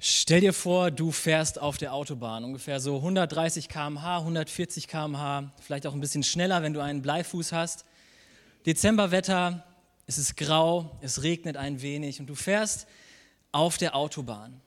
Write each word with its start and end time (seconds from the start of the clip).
Stell 0.00 0.40
dir 0.40 0.52
vor, 0.52 0.92
du 0.92 1.10
fährst 1.10 1.60
auf 1.60 1.76
der 1.76 1.92
Autobahn, 1.92 2.44
ungefähr 2.44 2.78
so 2.78 2.98
130 2.98 3.68
km/h, 3.68 4.18
140 4.18 4.86
km/h, 4.86 5.52
vielleicht 5.60 5.88
auch 5.88 5.92
ein 5.92 6.00
bisschen 6.00 6.22
schneller, 6.22 6.62
wenn 6.62 6.72
du 6.72 6.80
einen 6.80 7.02
Bleifuß 7.02 7.50
hast. 7.50 7.84
Dezemberwetter, 8.64 9.66
es 10.06 10.16
ist 10.16 10.36
grau, 10.36 10.96
es 11.00 11.24
regnet 11.24 11.56
ein 11.56 11.82
wenig 11.82 12.20
und 12.20 12.28
du 12.28 12.36
fährst 12.36 12.86
auf 13.50 13.76
der 13.76 13.96
Autobahn. 13.96 14.60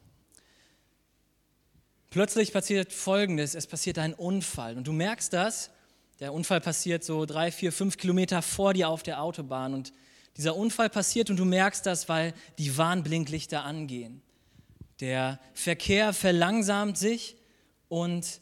Plötzlich 2.09 2.52
passiert 2.52 2.91
Folgendes, 2.91 3.55
es 3.55 3.68
passiert 3.68 4.00
ein 4.00 4.13
Unfall 4.13 4.75
und 4.75 4.86
du 4.86 4.91
merkst 4.91 5.32
das, 5.32 5.70
der 6.20 6.34
Unfall 6.34 6.59
passiert 6.59 7.05
so 7.05 7.25
drei, 7.25 7.54
vier, 7.54 7.71
fünf 7.71 7.95
Kilometer 7.95 8.41
vor 8.41 8.73
dir 8.73 8.89
auf 8.89 9.02
der 9.02 9.21
Autobahn 9.21 9.73
und 9.73 9.93
dieser 10.36 10.57
Unfall 10.57 10.89
passiert 10.89 11.29
und 11.29 11.38
du 11.38 11.45
merkst 11.45 11.86
das, 11.86 12.09
weil 12.09 12.34
die 12.57 12.77
Warnblinklichter 12.77 13.63
angehen. 13.63 14.21
Der 15.02 15.39
Verkehr 15.53 16.13
verlangsamt 16.13 16.98
sich 16.98 17.35
und 17.89 18.39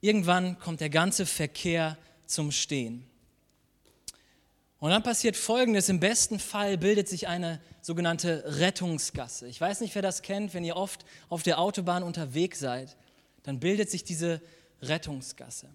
irgendwann 0.00 0.58
kommt 0.60 0.80
der 0.80 0.90
ganze 0.90 1.26
Verkehr 1.26 1.98
zum 2.26 2.52
Stehen. 2.52 3.04
Und 4.78 4.90
dann 4.90 5.02
passiert 5.02 5.36
Folgendes, 5.36 5.88
im 5.88 6.00
besten 6.00 6.38
Fall 6.38 6.78
bildet 6.78 7.08
sich 7.08 7.28
eine 7.28 7.60
sogenannte 7.82 8.44
Rettungsgasse. 8.58 9.48
Ich 9.48 9.60
weiß 9.60 9.80
nicht, 9.80 9.94
wer 9.94 10.02
das 10.02 10.22
kennt, 10.22 10.54
wenn 10.54 10.64
ihr 10.64 10.76
oft 10.76 11.04
auf 11.28 11.42
der 11.42 11.58
Autobahn 11.58 12.02
unterwegs 12.02 12.58
seid, 12.58 12.96
dann 13.42 13.60
bildet 13.60 13.90
sich 13.90 14.04
diese 14.04 14.40
Rettungsgasse. 14.80 15.68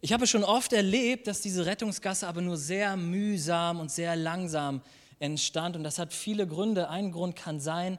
Ich 0.00 0.12
habe 0.12 0.26
schon 0.26 0.42
oft 0.42 0.72
erlebt, 0.72 1.28
dass 1.28 1.40
diese 1.40 1.66
Rettungsgasse 1.66 2.26
aber 2.26 2.40
nur 2.40 2.56
sehr 2.56 2.96
mühsam 2.96 3.78
und 3.78 3.90
sehr 3.90 4.16
langsam 4.16 4.82
entstand. 5.22 5.76
Und 5.76 5.84
das 5.84 5.98
hat 5.98 6.12
viele 6.12 6.46
Gründe. 6.46 6.90
Ein 6.90 7.12
Grund 7.12 7.36
kann 7.36 7.60
sein, 7.60 7.98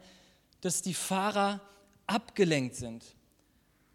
dass 0.61 0.81
die 0.81 0.93
Fahrer 0.93 1.61
abgelenkt 2.05 2.75
sind 2.75 3.03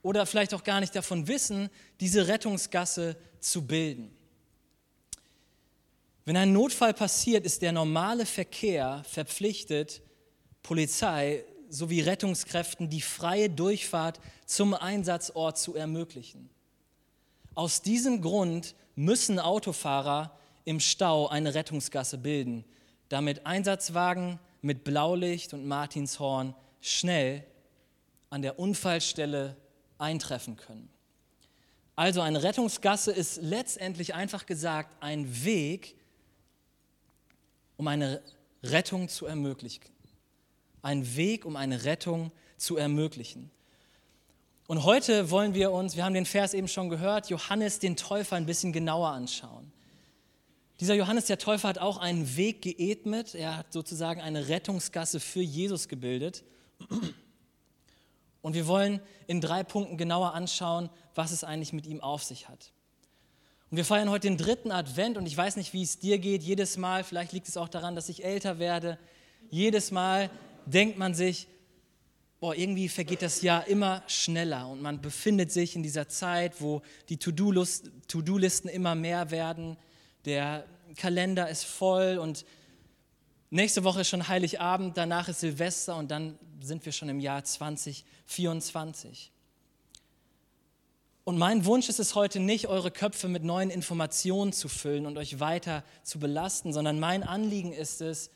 oder 0.03 0.27
vielleicht 0.27 0.55
auch 0.55 0.65
gar 0.65 0.81
nicht 0.81 0.97
davon 0.97 1.29
wissen, 1.29 1.71
diese 2.01 2.27
Rettungsgasse 2.27 3.17
zu 3.41 3.67
bilden. 3.67 4.11
Wenn 6.25 6.37
ein 6.37 6.53
Notfall 6.53 6.95
passiert, 6.95 7.45
ist 7.45 7.62
der 7.62 7.73
normale 7.73 8.27
Verkehr 8.27 9.03
verpflichtet, 9.09 10.03
Polizei 10.62 11.45
sowie 11.71 12.01
Rettungskräften 12.01 12.91
die 12.91 13.01
freie 13.01 13.51
Durchfahrt 13.51 14.21
zum 14.47 14.75
Einsatzort 14.75 15.59
zu 15.59 15.75
ermöglichen. 15.75 16.51
Aus 17.55 17.83
diesem 17.83 18.21
Grund 18.21 18.75
müssen 18.95 19.39
Autofahrer 19.39 20.39
im 20.65 20.81
Stau 20.81 21.29
eine 21.29 21.55
Rettungsgasse 21.55 22.19
bilden, 22.19 22.65
damit 23.09 23.47
Einsatzwagen 23.47 24.39
mit 24.62 24.84
Blaulicht 24.84 25.55
und 25.55 25.67
Martinshorn 25.67 26.55
schnell 26.81 27.45
an 28.31 28.42
der 28.42 28.59
Unfallstelle 28.59 29.56
eintreffen 29.98 30.56
können. 30.56 30.91
Also 31.97 32.20
eine 32.20 32.42
Rettungsgasse 32.42 33.11
ist 33.11 33.41
letztendlich 33.42 34.15
einfach 34.15 34.47
gesagt 34.47 34.95
ein 35.00 35.45
Weg, 35.45 35.97
um 37.77 37.89
eine 37.89 38.23
Rettung 38.62 39.09
zu 39.09 39.27
ermöglichen. 39.27 39.84
Ein 40.83 41.17
Weg, 41.17 41.45
um 41.45 41.56
eine 41.56 41.84
Rettung 41.84 42.31
zu 42.56 42.77
ermöglichen. 42.77 43.50
Und 44.69 44.84
heute 44.84 45.31
wollen 45.31 45.55
wir 45.55 45.72
uns, 45.72 45.97
wir 45.97 46.05
haben 46.05 46.15
den 46.15 46.27
Vers 46.27 46.55
eben 46.55 46.69
schon 46.69 46.89
gehört, 46.91 47.31
Johannes 47.31 47.78
den 47.78 47.97
Täufer 47.97 48.37
ein 48.37 48.47
bisschen 48.47 48.72
genauer 48.72 49.09
anschauen. 49.09 49.72
Dieser 50.81 50.95
Johannes 50.95 51.27
der 51.27 51.39
Täufer 51.39 51.69
hat 51.69 51.79
auch 51.79 51.97
einen 51.98 52.37
Weg 52.37 52.62
geebnet, 52.62 53.34
er 53.34 53.57
hat 53.57 53.73
sozusagen 53.73 54.21
eine 54.21 54.48
Rettungsgasse 54.48 55.19
für 55.19 55.41
Jesus 55.41 55.89
gebildet. 55.89 56.45
Und 58.41 58.55
wir 58.55 58.69
wollen 58.69 59.01
in 59.27 59.41
drei 59.41 59.65
Punkten 59.65 59.97
genauer 59.97 60.34
anschauen, 60.34 60.89
was 61.17 61.33
es 61.33 61.43
eigentlich 61.43 61.73
mit 61.73 61.87
ihm 61.87 62.01
auf 62.01 62.23
sich 62.23 62.49
hat. 62.49 62.72
Und 63.71 63.77
wir 63.77 63.84
feiern 63.84 64.09
heute 64.09 64.28
den 64.28 64.39
dritten 64.39 64.71
Advent 64.71 65.19
und 65.19 65.27
ich 65.27 65.37
weiß 65.37 65.56
nicht, 65.56 65.72
wie 65.72 65.83
es 65.83 65.99
dir 65.99 66.19
geht. 66.19 66.43
Jedes 66.43 66.77
Mal, 66.77 67.03
vielleicht 67.03 67.33
liegt 67.33 67.49
es 67.49 67.56
auch 67.56 67.69
daran, 67.69 67.97
dass 67.97 68.09
ich 68.09 68.25
älter 68.25 68.59
werde, 68.59 68.99
jedes 69.50 69.91
Mal 69.91 70.31
denkt 70.65 70.97
man 70.97 71.15
sich, 71.15 71.49
boah, 72.41 72.55
irgendwie 72.55 72.89
vergeht 72.89 73.22
das 73.22 73.43
Jahr 73.43 73.66
immer 73.66 74.03
schneller 74.06 74.69
und 74.69 74.81
man 74.81 75.00
befindet 75.00 75.50
sich 75.50 75.75
in 75.75 75.83
dieser 75.83 76.09
Zeit, 76.09 76.60
wo 76.60 76.83
die 77.09 77.16
To-Do-Listen 77.16 78.69
immer 78.69 78.95
mehr 78.95 79.33
werden 79.33 79.77
der 80.28 80.66
Kalender 80.97 81.49
ist 81.49 81.65
voll 81.65 82.19
und 82.19 82.44
nächste 83.49 83.83
Woche 83.83 84.03
ist 84.03 84.09
schon 84.09 84.28
Heiligabend, 84.28 84.97
danach 84.97 85.28
ist 85.28 85.41
Silvester 85.41 85.97
und 85.97 86.11
dann 86.11 86.39
sind 86.61 86.84
wir 86.84 86.93
schon 86.93 87.09
im 87.09 87.19
Jahr 87.19 87.43
2024. 87.43 89.33
Und 91.25 91.39
mein 91.39 91.65
Wunsch 91.65 91.89
ist 91.89 91.99
es 91.99 92.15
heute 92.15 92.41
nicht, 92.41 92.69
eure 92.69 92.91
Köpfe 92.91 93.28
mit 93.28 93.43
neuen 93.43 93.71
Informationen 93.71 94.53
zu 94.53 94.69
füllen 94.69 95.06
und 95.06 95.16
euch 95.16 95.41
weiter 95.41 95.83
zu 96.03 96.19
belasten, 96.19 96.75
sondern 96.75 97.00
mein 97.00 97.22
Anliegen 97.22 97.72
ist 97.72 98.03
es, 98.03 98.31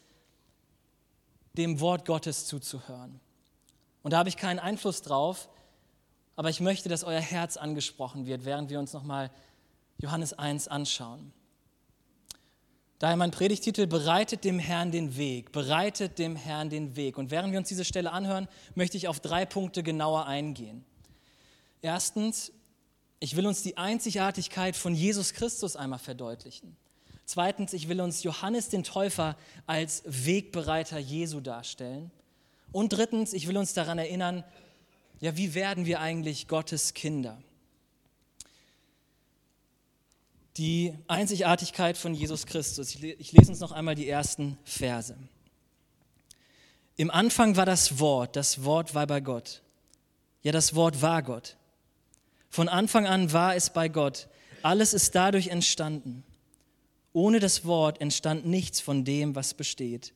dem 1.53 1.81
Wort 1.81 2.07
Gottes 2.07 2.47
zuzuhören. 2.47 3.21
Und 4.03 4.13
da 4.13 4.19
habe 4.19 4.31
ich 4.31 4.39
keinen 4.39 4.59
Einfluss 4.59 5.03
drauf, 5.03 5.51
aber 6.37 6.49
ich 6.49 6.61
möchte, 6.61 6.89
dass 6.89 7.05
euer 7.05 7.21
Herz 7.21 7.59
angesprochen 7.59 8.25
wird, 8.25 8.47
während 8.47 8.71
wir 8.71 8.79
uns 8.79 8.95
nochmal 8.95 9.31
Johannes 9.99 10.33
1 10.33 10.69
anschauen. 10.69 11.35
Daher 13.03 13.17
mein 13.17 13.33
Predigtitel, 13.33 13.89
bereitet 13.89 14.45
dem 14.45 14.61
Herrn 14.61 14.93
den 14.93 15.17
Weg, 15.17 15.51
bereitet 15.51 16.21
dem 16.21 16.37
Herrn 16.37 16.71
den 16.71 16.95
Weg. 16.95 17.19
Und 17.19 17.33
während 17.33 17.51
wir 17.51 17.59
uns 17.59 17.67
diese 17.67 17.85
Stelle 17.85 18.13
anhören, 18.13 18.47
möchte 18.77 18.97
ich 18.97 19.09
auf 19.09 19.19
drei 19.19 19.45
Punkte 19.45 19.83
genauer 19.83 20.27
eingehen. 20.27 20.85
Erstens, 21.81 22.53
ich 23.19 23.35
will 23.35 23.45
uns 23.49 23.65
die 23.65 23.77
Einzigartigkeit 23.77 24.77
von 24.77 24.95
Jesus 24.95 25.33
Christus 25.33 25.75
einmal 25.75 25.99
verdeutlichen. 25.99 26.77
Zweitens, 27.25 27.73
ich 27.73 27.89
will 27.89 28.01
uns 28.01 28.23
Johannes 28.23 28.69
den 28.69 28.85
Täufer 28.85 29.37
als 29.67 30.05
Wegbereiter 30.07 31.01
Jesu 31.01 31.41
darstellen. 31.41 32.13
Und 32.71 32.93
drittens, 32.93 33.33
ich 33.33 33.49
will 33.49 33.57
uns 33.59 33.75
daran 33.75 33.99
erinnern, 33.99 34.45
ja, 35.19 35.37
wie 35.37 35.55
werden 35.55 35.87
wir 35.87 35.99
eigentlich 35.99 36.47
Gottes 36.47 36.95
Kinder? 36.95 37.43
Die 40.57 40.95
Einzigartigkeit 41.09 41.97
von 41.97 42.15
Jesus 42.15 42.47
Christus. 42.47 42.95
Ich 42.95 43.33
lese 43.33 43.51
uns 43.51 43.61
noch 43.61 43.73
einmal 43.73 43.95
die 43.95 44.09
ersten 44.09 44.59
Verse. 44.65 45.17
Im 46.97 47.11
Anfang 47.11 47.57
war 47.57 47.67
das 47.67 47.99
Wort, 47.99 48.37
das 48.37 48.65
Wort 48.65 48.95
war 48.95 49.07
bei 49.07 49.21
Gott. 49.21 49.63
Ja, 50.43 50.53
das 50.53 50.75
Wort 50.75 51.01
war 51.01 51.23
Gott. 51.23 51.57
Von 52.51 52.69
Anfang 52.69 53.07
an 53.07 53.33
war 53.33 53.57
es 53.57 53.71
bei 53.71 53.89
Gott. 53.89 54.29
Alles 54.63 54.93
ist 54.93 55.15
dadurch 55.15 55.49
entstanden. 55.49 56.23
Ohne 57.15 57.41
das 57.41 57.65
Wort 57.65 58.01
entstand 58.01 58.47
nichts 58.47 58.81
von 58.81 59.05
dem, 59.05 59.35
was 59.35 59.55
besteht. 59.55 60.13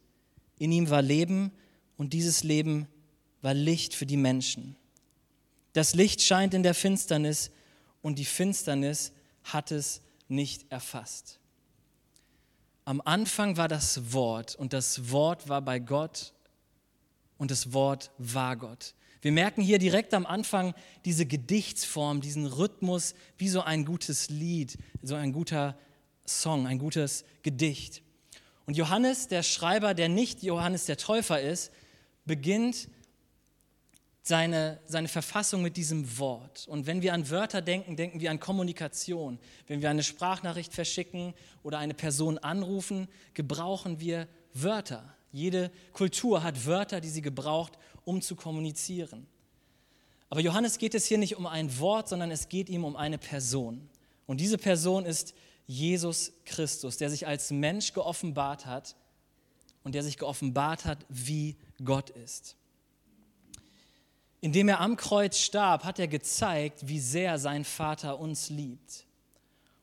In 0.58 0.72
ihm 0.72 0.90
war 0.90 1.02
Leben 1.02 1.52
und 1.96 2.12
dieses 2.12 2.42
Leben 2.42 2.88
war 3.42 3.54
Licht 3.54 3.94
für 3.94 4.06
die 4.06 4.16
Menschen. 4.16 4.76
Das 5.72 5.94
Licht 5.94 6.22
scheint 6.22 6.54
in 6.54 6.62
der 6.62 6.74
Finsternis 6.74 7.50
und 8.02 8.18
die 8.18 8.24
Finsternis 8.24 9.12
hat 9.44 9.70
es 9.70 10.00
nicht 10.28 10.70
erfasst. 10.70 11.38
Am 12.84 13.00
Anfang 13.04 13.56
war 13.56 13.68
das 13.68 14.12
Wort 14.12 14.54
und 14.54 14.72
das 14.72 15.10
Wort 15.10 15.48
war 15.48 15.60
bei 15.62 15.78
Gott 15.78 16.32
und 17.38 17.50
das 17.50 17.72
Wort 17.72 18.10
war 18.18 18.56
Gott. 18.56 18.94
Wir 19.22 19.32
merken 19.32 19.60
hier 19.60 19.78
direkt 19.78 20.14
am 20.14 20.24
Anfang 20.24 20.74
diese 21.04 21.26
Gedichtsform, 21.26 22.20
diesen 22.20 22.46
Rhythmus, 22.46 23.14
wie 23.38 23.48
so 23.48 23.62
ein 23.62 23.84
gutes 23.84 24.30
Lied, 24.30 24.78
so 25.02 25.16
ein 25.16 25.32
guter 25.32 25.76
Song, 26.26 26.66
ein 26.66 26.78
gutes 26.78 27.24
Gedicht. 27.42 28.02
Und 28.66 28.76
Johannes, 28.76 29.28
der 29.28 29.42
Schreiber, 29.42 29.94
der 29.94 30.08
nicht 30.08 30.42
Johannes 30.42 30.86
der 30.86 30.96
Täufer 30.96 31.40
ist, 31.40 31.72
beginnt 32.24 32.88
seine, 34.26 34.80
seine 34.86 35.06
Verfassung 35.06 35.62
mit 35.62 35.76
diesem 35.76 36.18
Wort. 36.18 36.66
Und 36.66 36.86
wenn 36.86 37.00
wir 37.00 37.14
an 37.14 37.30
Wörter 37.30 37.62
denken, 37.62 37.94
denken 37.94 38.18
wir 38.18 38.32
an 38.32 38.40
Kommunikation. 38.40 39.38
Wenn 39.68 39.82
wir 39.82 39.88
eine 39.88 40.02
Sprachnachricht 40.02 40.74
verschicken 40.74 41.32
oder 41.62 41.78
eine 41.78 41.94
Person 41.94 42.36
anrufen, 42.38 43.06
gebrauchen 43.34 44.00
wir 44.00 44.26
Wörter. 44.52 45.14
Jede 45.30 45.70
Kultur 45.92 46.42
hat 46.42 46.66
Wörter, 46.66 47.00
die 47.00 47.08
sie 47.08 47.22
gebraucht, 47.22 47.78
um 48.04 48.20
zu 48.20 48.34
kommunizieren. 48.34 49.28
Aber 50.28 50.40
Johannes 50.40 50.78
geht 50.78 50.96
es 50.96 51.06
hier 51.06 51.18
nicht 51.18 51.36
um 51.36 51.46
ein 51.46 51.78
Wort, 51.78 52.08
sondern 52.08 52.32
es 52.32 52.48
geht 52.48 52.68
ihm 52.68 52.84
um 52.84 52.96
eine 52.96 53.18
Person. 53.18 53.88
Und 54.26 54.40
diese 54.40 54.58
Person 54.58 55.06
ist 55.06 55.34
Jesus 55.68 56.32
Christus, 56.44 56.96
der 56.96 57.10
sich 57.10 57.28
als 57.28 57.52
Mensch 57.52 57.92
geoffenbart 57.92 58.66
hat 58.66 58.96
und 59.84 59.94
der 59.94 60.02
sich 60.02 60.18
geoffenbart 60.18 60.84
hat, 60.84 61.06
wie 61.08 61.54
Gott 61.84 62.10
ist. 62.10 62.56
Indem 64.40 64.68
er 64.68 64.80
am 64.80 64.96
Kreuz 64.96 65.38
starb, 65.38 65.84
hat 65.84 65.98
er 65.98 66.08
gezeigt, 66.08 66.86
wie 66.88 67.00
sehr 67.00 67.38
sein 67.38 67.64
Vater 67.64 68.20
uns 68.20 68.50
liebt. 68.50 69.06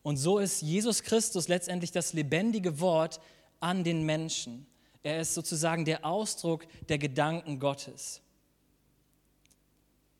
Und 0.03 0.17
so 0.17 0.37
ist 0.39 0.61
Jesus 0.61 1.03
Christus 1.03 1.47
letztendlich 1.47 1.91
das 1.91 2.13
lebendige 2.13 2.79
Wort 2.79 3.19
an 3.59 3.83
den 3.83 4.03
Menschen. 4.03 4.67
Er 5.01 5.21
ist 5.21 5.33
sozusagen 5.33 5.85
der 5.85 6.05
Ausdruck 6.05 6.65
der 6.89 6.97
Gedanken 6.97 7.59
Gottes. 7.59 8.21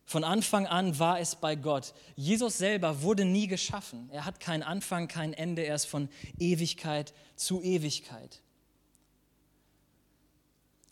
Von 0.05 0.23
Anfang 0.23 0.67
an 0.67 0.99
war 0.99 1.19
es 1.19 1.35
bei 1.35 1.55
Gott. 1.55 1.93
Jesus 2.15 2.57
selber 2.57 3.01
wurde 3.01 3.25
nie 3.25 3.47
geschaffen. 3.47 4.09
Er 4.11 4.25
hat 4.25 4.39
keinen 4.39 4.63
Anfang, 4.63 5.07
kein 5.07 5.33
Ende. 5.33 5.63
Er 5.63 5.75
ist 5.75 5.85
von 5.85 6.09
Ewigkeit 6.37 7.13
zu 7.35 7.61
Ewigkeit. 7.61 8.41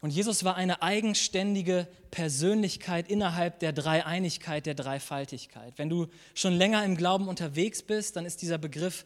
Und 0.02 0.10
Jesus 0.10 0.44
war 0.44 0.56
eine 0.56 0.82
eigenständige 0.82 1.88
Persönlichkeit 2.10 3.08
innerhalb 3.08 3.60
der 3.60 3.72
Dreieinigkeit, 3.72 4.66
der 4.66 4.74
Dreifaltigkeit. 4.74 5.78
Wenn 5.78 5.90
du 5.90 6.08
schon 6.34 6.54
länger 6.54 6.84
im 6.84 6.98
Glauben 6.98 7.28
unterwegs 7.28 7.84
bist, 7.84 8.16
dann 8.16 8.26
ist 8.26 8.42
dieser 8.42 8.58
Begriff 8.58 9.06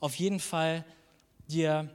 auf 0.00 0.14
jeden 0.16 0.40
Fall 0.40 0.84
dir, 1.48 1.88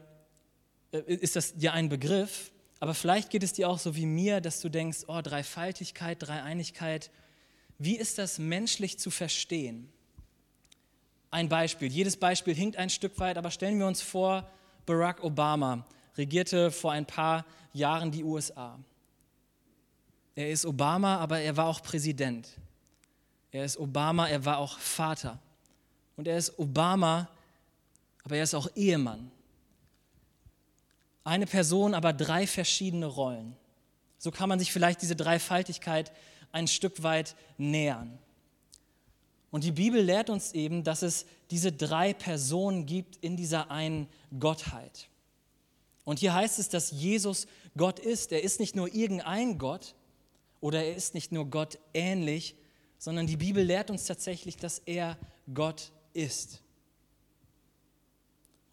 äh, 0.92 0.98
ist 0.98 1.36
das 1.36 1.56
dir 1.56 1.74
ein 1.74 1.90
Begriff. 1.90 2.51
Aber 2.80 2.96
vielleicht 2.96 3.30
geht 3.30 3.44
es 3.44 3.54
dir 3.54 3.69
auch 3.69 3.78
so 3.78 3.96
wie 3.96 4.07
mir, 4.07 4.42
dass 4.42 4.62
du 4.62 4.69
denkst, 4.69 5.04
oh, 5.07 5.22
Dreifaltigkeit, 5.22 6.18
Dreieinigkeit, 6.19 7.12
wie 7.78 7.98
ist 7.98 8.18
das 8.18 8.40
menschlich 8.40 8.98
zu 8.98 9.12
verstehen? 9.12 9.94
Ein 11.30 11.50
Beispiel, 11.50 11.92
jedes 11.92 12.18
Beispiel 12.18 12.56
hinkt 12.56 12.78
ein 12.78 12.90
Stück 12.90 13.19
weit, 13.19 13.38
aber 13.38 13.52
stellen 13.52 13.78
wir 13.78 13.86
uns 13.86 14.02
vor, 14.02 14.50
Barack 14.88 15.24
Obama 15.24 15.86
regierte 16.19 16.69
vor 16.69 16.92
ein 16.92 17.06
paar 17.06 17.45
Jahren 17.74 18.12
die 18.12 18.24
USA. 18.24 18.77
Er 20.36 20.51
ist 20.51 20.66
Obama, 20.66 21.18
aber 21.18 21.39
er 21.39 21.57
war 21.57 21.66
auch 21.66 21.81
Präsident. 21.81 22.48
Er 23.51 23.66
ist 23.66 23.77
Obama, 23.77 24.27
er 24.27 24.45
war 24.45 24.57
auch 24.60 24.77
Vater. 24.77 25.39
Und 26.16 26.27
er 26.27 26.38
ist 26.38 26.60
Obama, 26.60 27.27
aber 28.24 28.36
er 28.36 28.44
ist 28.44 28.54
auch 28.54 28.69
Ehemann. 28.75 29.31
Eine 31.24 31.45
Person, 31.45 31.94
aber 31.94 32.13
drei 32.13 32.45
verschiedene 32.45 33.06
Rollen. 33.06 33.56
So 34.18 34.30
kann 34.30 34.50
man 34.50 34.60
sich 34.60 34.71
vielleicht 34.71 35.01
diese 35.01 35.16
Dreifaltigkeit 35.16 36.12
ein 36.51 36.68
Stück 36.68 37.01
weit 37.04 37.36
nähern. 37.57 38.19
Und 39.51 39.63
die 39.63 39.71
Bibel 39.71 40.01
lehrt 40.01 40.30
uns 40.30 40.51
eben, 40.51 40.83
dass 40.83 41.01
es 41.01 41.25
diese 41.50 41.71
drei 41.71 42.13
Personen 42.13 42.86
gibt 42.86 43.18
in 43.18 43.36
dieser 43.36 43.71
einen 43.71 44.07
Gottheit. 44.39 45.07
Und 46.10 46.18
hier 46.18 46.34
heißt 46.34 46.58
es, 46.58 46.70
dass 46.70 46.90
Jesus 46.90 47.46
Gott 47.78 48.00
ist. 48.00 48.32
Er 48.32 48.42
ist 48.42 48.60
nicht 48.60 48.76
nur 48.76 48.92
irgendein 48.92 49.60
Gott 49.60 49.94
oder 50.60 50.84
er 50.84 50.96
ist 50.96 51.14
nicht 51.14 51.32
nur 51.32 51.46
Gott 51.52 51.78
ähnlich, 51.94 52.56
sondern 52.98 53.28
die 53.28 53.38
Bibel 53.38 53.64
lehrt 53.64 53.92
uns 53.92 54.06
tatsächlich, 54.06 54.58
dass 54.58 54.80
er 54.80 55.20
Gott 55.54 55.92
ist. 56.14 56.64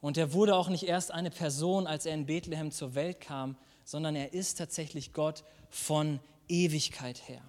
Und 0.00 0.16
er 0.16 0.32
wurde 0.32 0.56
auch 0.56 0.70
nicht 0.70 0.84
erst 0.84 1.10
eine 1.10 1.28
Person, 1.30 1.86
als 1.86 2.06
er 2.06 2.14
in 2.14 2.24
Bethlehem 2.24 2.70
zur 2.70 2.94
Welt 2.94 3.20
kam, 3.20 3.58
sondern 3.84 4.16
er 4.16 4.32
ist 4.32 4.56
tatsächlich 4.56 5.12
Gott 5.12 5.44
von 5.68 6.20
Ewigkeit 6.48 7.28
her. 7.28 7.42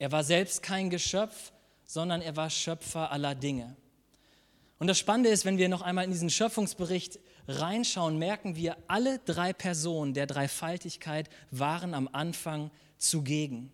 Er 0.00 0.10
war 0.10 0.24
selbst 0.24 0.64
kein 0.64 0.90
Geschöpf, 0.90 1.52
sondern 1.84 2.22
er 2.22 2.34
war 2.34 2.50
Schöpfer 2.50 3.12
aller 3.12 3.36
Dinge. 3.36 3.76
Und 4.80 4.88
das 4.88 4.98
Spannende 4.98 5.30
ist, 5.30 5.44
wenn 5.44 5.58
wir 5.58 5.68
noch 5.68 5.82
einmal 5.82 6.04
in 6.04 6.10
diesen 6.10 6.28
Schöpfungsbericht 6.28 7.20
reinschauen, 7.48 8.18
merken 8.18 8.56
wir, 8.56 8.76
alle 8.86 9.18
drei 9.20 9.52
Personen 9.52 10.14
der 10.14 10.26
Dreifaltigkeit 10.26 11.28
waren 11.50 11.94
am 11.94 12.08
Anfang 12.12 12.70
zugegen. 12.98 13.72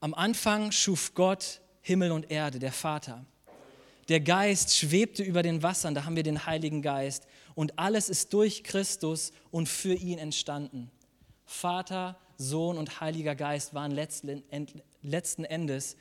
Am 0.00 0.14
Anfang 0.14 0.72
schuf 0.72 1.14
Gott 1.14 1.60
Himmel 1.82 2.12
und 2.12 2.30
Erde, 2.30 2.58
der 2.58 2.72
Vater. 2.72 3.24
Der 4.08 4.20
Geist 4.20 4.76
schwebte 4.76 5.22
über 5.22 5.42
den 5.42 5.62
Wassern, 5.62 5.94
da 5.94 6.04
haben 6.04 6.16
wir 6.16 6.22
den 6.22 6.46
Heiligen 6.46 6.82
Geist. 6.82 7.26
Und 7.54 7.78
alles 7.78 8.08
ist 8.08 8.32
durch 8.32 8.64
Christus 8.64 9.32
und 9.50 9.68
für 9.68 9.94
ihn 9.94 10.18
entstanden. 10.18 10.90
Vater, 11.44 12.18
Sohn 12.36 12.78
und 12.78 13.00
Heiliger 13.00 13.34
Geist 13.34 13.74
waren 13.74 13.92
letzten 13.92 15.44
Endes 15.44 15.96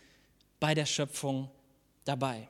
bei 0.59 0.73
der 0.73 0.85
Schöpfung 0.85 1.49
dabei. 2.05 2.47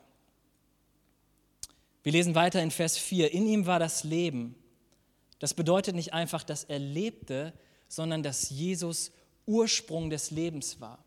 Wir 2.10 2.14
lesen 2.14 2.34
weiter 2.34 2.64
in 2.64 2.72
Vers 2.72 2.98
4. 2.98 3.34
In 3.36 3.46
ihm 3.46 3.68
war 3.68 3.78
das 3.78 4.04
Leben. 4.04 4.56
Das 5.38 5.54
bedeutet 5.54 5.94
nicht 5.94 6.12
einfach, 6.12 6.44
dass 6.44 6.64
er 6.64 6.80
lebte, 6.80 7.54
sondern 7.88 8.24
dass 8.24 8.50
Jesus 8.50 9.12
Ursprung 9.46 10.10
des 10.10 10.32
Lebens 10.32 10.82
war. 10.82 11.06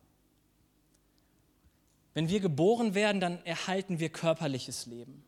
Wenn 2.14 2.28
wir 2.28 2.38
geboren 2.38 2.94
werden, 2.94 3.20
dann 3.20 3.44
erhalten 3.44 3.98
wir 3.98 4.10
körperliches 4.10 4.86
Leben. 4.86 5.24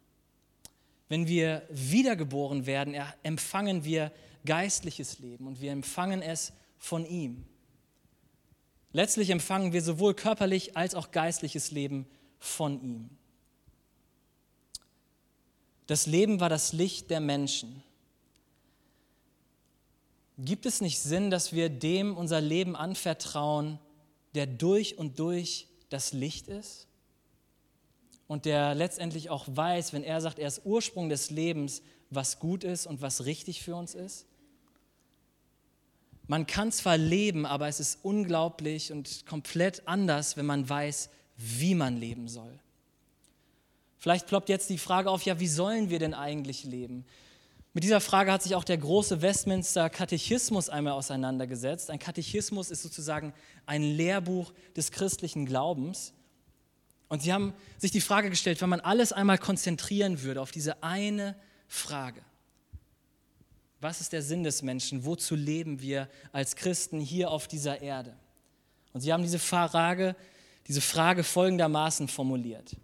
Wenn 1.08 1.26
wir 1.26 1.66
wiedergeboren 1.70 2.66
werden, 2.66 2.94
empfangen 3.24 3.82
wir 3.82 4.12
geistliches 4.46 5.18
Leben 5.18 5.48
und 5.48 5.60
wir 5.60 5.72
empfangen 5.72 6.22
es 6.22 6.52
von 6.78 7.04
ihm. 7.04 7.46
Letztlich 8.92 9.28
empfangen 9.30 9.72
wir 9.72 9.82
sowohl 9.82 10.14
körperlich 10.14 10.76
als 10.76 10.94
auch 10.94 11.10
geistliches 11.10 11.72
Leben 11.72 12.06
von 12.38 12.80
ihm. 12.80 13.10
Das 15.86 16.06
Leben 16.06 16.40
war 16.40 16.48
das 16.48 16.72
Licht 16.72 17.10
der 17.10 17.20
Menschen. 17.20 17.82
Gibt 20.38 20.66
es 20.66 20.80
nicht 20.80 20.98
Sinn, 20.98 21.30
dass 21.30 21.52
wir 21.52 21.68
dem 21.68 22.16
unser 22.16 22.40
Leben 22.40 22.74
anvertrauen, 22.74 23.78
der 24.34 24.46
durch 24.46 24.98
und 24.98 25.18
durch 25.18 25.68
das 25.90 26.12
Licht 26.12 26.48
ist? 26.48 26.88
Und 28.26 28.46
der 28.46 28.74
letztendlich 28.74 29.30
auch 29.30 29.46
weiß, 29.48 29.92
wenn 29.92 30.02
er 30.02 30.20
sagt, 30.20 30.38
er 30.38 30.48
ist 30.48 30.62
Ursprung 30.64 31.08
des 31.08 31.30
Lebens, 31.30 31.82
was 32.10 32.38
gut 32.38 32.64
ist 32.64 32.86
und 32.86 33.02
was 33.02 33.26
richtig 33.26 33.62
für 33.62 33.76
uns 33.76 33.94
ist? 33.94 34.26
Man 36.26 36.46
kann 36.46 36.72
zwar 36.72 36.96
leben, 36.96 37.44
aber 37.44 37.68
es 37.68 37.80
ist 37.80 37.98
unglaublich 38.02 38.92
und 38.92 39.26
komplett 39.26 39.86
anders, 39.86 40.36
wenn 40.38 40.46
man 40.46 40.66
weiß, 40.66 41.10
wie 41.36 41.74
man 41.74 41.98
leben 41.98 42.28
soll. 42.28 42.58
Vielleicht 44.04 44.26
ploppt 44.26 44.50
jetzt 44.50 44.68
die 44.68 44.76
Frage 44.76 45.10
auf, 45.10 45.22
ja, 45.22 45.40
wie 45.40 45.48
sollen 45.48 45.88
wir 45.88 45.98
denn 45.98 46.12
eigentlich 46.12 46.64
leben? 46.64 47.06
Mit 47.72 47.84
dieser 47.84 48.02
Frage 48.02 48.30
hat 48.32 48.42
sich 48.42 48.54
auch 48.54 48.62
der 48.62 48.76
große 48.76 49.22
Westminster 49.22 49.88
Katechismus 49.88 50.68
einmal 50.68 50.92
auseinandergesetzt. 50.92 51.88
Ein 51.88 51.98
Katechismus 51.98 52.70
ist 52.70 52.82
sozusagen 52.82 53.32
ein 53.64 53.82
Lehrbuch 53.82 54.52
des 54.76 54.90
christlichen 54.90 55.46
Glaubens. 55.46 56.12
Und 57.08 57.22
sie 57.22 57.32
haben 57.32 57.54
sich 57.78 57.92
die 57.92 58.02
Frage 58.02 58.28
gestellt, 58.28 58.60
wenn 58.60 58.68
man 58.68 58.80
alles 58.80 59.14
einmal 59.14 59.38
konzentrieren 59.38 60.20
würde 60.20 60.42
auf 60.42 60.50
diese 60.50 60.82
eine 60.82 61.34
Frage. 61.66 62.20
Was 63.80 64.02
ist 64.02 64.12
der 64.12 64.20
Sinn 64.20 64.44
des 64.44 64.60
Menschen? 64.60 65.06
Wozu 65.06 65.34
leben 65.34 65.80
wir 65.80 66.10
als 66.30 66.56
Christen 66.56 67.00
hier 67.00 67.30
auf 67.30 67.48
dieser 67.48 67.80
Erde? 67.80 68.14
Und 68.92 69.00
sie 69.00 69.14
haben 69.14 69.22
diese 69.22 69.38
Frage, 69.38 70.14
diese 70.68 70.82
Frage 70.82 71.24
folgendermaßen 71.24 72.08
formuliert. 72.08 72.76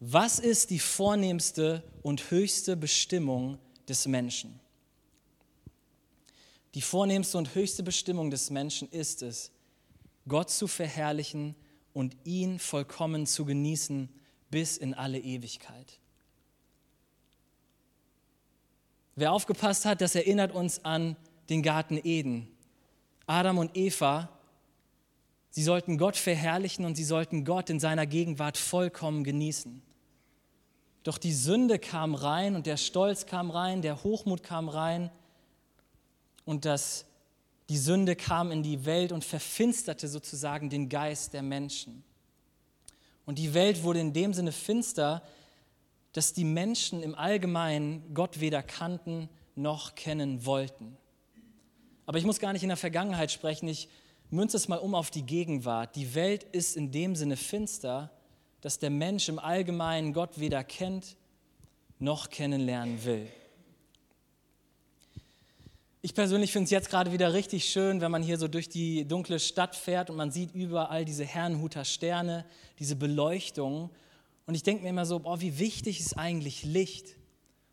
Was 0.00 0.38
ist 0.38 0.70
die 0.70 0.78
vornehmste 0.78 1.82
und 2.02 2.30
höchste 2.30 2.76
Bestimmung 2.76 3.58
des 3.88 4.06
Menschen? 4.06 4.60
Die 6.74 6.82
vornehmste 6.82 7.38
und 7.38 7.54
höchste 7.54 7.82
Bestimmung 7.82 8.30
des 8.30 8.50
Menschen 8.50 8.90
ist 8.90 9.22
es, 9.22 9.52
Gott 10.26 10.50
zu 10.50 10.66
verherrlichen 10.66 11.54
und 11.92 12.16
ihn 12.24 12.58
vollkommen 12.58 13.26
zu 13.26 13.44
genießen 13.44 14.08
bis 14.50 14.76
in 14.76 14.94
alle 14.94 15.20
Ewigkeit. 15.20 16.00
Wer 19.14 19.32
aufgepasst 19.32 19.84
hat, 19.84 20.00
das 20.00 20.16
erinnert 20.16 20.52
uns 20.52 20.84
an 20.84 21.16
den 21.48 21.62
Garten 21.62 22.00
Eden. 22.02 22.48
Adam 23.26 23.58
und 23.58 23.76
Eva, 23.76 24.28
sie 25.54 25.62
sollten 25.62 25.98
Gott 25.98 26.16
verherrlichen 26.16 26.84
und 26.84 26.96
sie 26.96 27.04
sollten 27.04 27.44
Gott 27.44 27.70
in 27.70 27.78
seiner 27.78 28.06
Gegenwart 28.06 28.58
vollkommen 28.58 29.22
genießen. 29.22 29.82
Doch 31.04 31.16
die 31.16 31.32
Sünde 31.32 31.78
kam 31.78 32.16
rein 32.16 32.56
und 32.56 32.66
der 32.66 32.76
Stolz 32.76 33.24
kam 33.24 33.52
rein, 33.52 33.80
der 33.80 34.02
Hochmut 34.02 34.42
kam 34.42 34.68
rein 34.68 35.12
und 36.44 36.64
das, 36.64 37.04
die 37.68 37.78
Sünde 37.78 38.16
kam 38.16 38.50
in 38.50 38.64
die 38.64 38.84
Welt 38.84 39.12
und 39.12 39.24
verfinsterte 39.24 40.08
sozusagen 40.08 40.70
den 40.70 40.88
Geist 40.88 41.34
der 41.34 41.42
Menschen. 41.42 42.02
Und 43.24 43.38
die 43.38 43.54
Welt 43.54 43.84
wurde 43.84 44.00
in 44.00 44.12
dem 44.12 44.34
Sinne 44.34 44.50
finster, 44.50 45.22
dass 46.14 46.32
die 46.32 46.44
Menschen 46.44 47.00
im 47.00 47.14
Allgemeinen 47.14 48.12
Gott 48.12 48.40
weder 48.40 48.64
kannten 48.64 49.28
noch 49.54 49.94
kennen 49.94 50.44
wollten. 50.44 50.96
Aber 52.06 52.18
ich 52.18 52.24
muss 52.24 52.40
gar 52.40 52.52
nicht 52.52 52.64
in 52.64 52.70
der 52.70 52.76
Vergangenheit 52.76 53.30
sprechen, 53.30 53.68
ich 53.68 53.88
münze 54.34 54.56
es 54.56 54.68
mal 54.68 54.78
um 54.78 54.94
auf 54.94 55.10
die 55.10 55.22
Gegenwart. 55.22 55.96
Die 55.96 56.14
Welt 56.14 56.44
ist 56.44 56.76
in 56.76 56.90
dem 56.90 57.16
Sinne 57.16 57.36
finster, 57.36 58.10
dass 58.60 58.78
der 58.78 58.90
Mensch 58.90 59.28
im 59.28 59.38
Allgemeinen 59.38 60.12
Gott 60.12 60.38
weder 60.38 60.64
kennt 60.64 61.16
noch 61.98 62.28
kennenlernen 62.28 63.04
will. 63.04 63.28
Ich 66.02 66.14
persönlich 66.14 66.52
finde 66.52 66.64
es 66.64 66.70
jetzt 66.70 66.90
gerade 66.90 67.12
wieder 67.12 67.32
richtig 67.32 67.64
schön, 67.64 68.02
wenn 68.02 68.10
man 68.10 68.22
hier 68.22 68.36
so 68.36 68.46
durch 68.46 68.68
die 68.68 69.08
dunkle 69.08 69.40
Stadt 69.40 69.74
fährt 69.74 70.10
und 70.10 70.16
man 70.16 70.30
sieht 70.30 70.54
überall 70.54 71.06
diese 71.06 71.24
Herrenhuter 71.24 71.86
Sterne, 71.86 72.44
diese 72.78 72.94
Beleuchtung. 72.94 73.88
Und 74.44 74.54
ich 74.54 74.62
denke 74.62 74.82
mir 74.82 74.90
immer 74.90 75.06
so, 75.06 75.20
boah, 75.20 75.40
wie 75.40 75.58
wichtig 75.58 76.00
ist 76.00 76.18
eigentlich 76.18 76.62
Licht? 76.62 77.16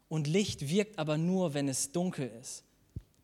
Und 0.08 0.28
Licht 0.28 0.70
wirkt 0.70 0.98
aber 0.98 1.18
nur, 1.18 1.54
wenn 1.54 1.68
es 1.68 1.92
dunkel 1.92 2.32
ist. 2.40 2.64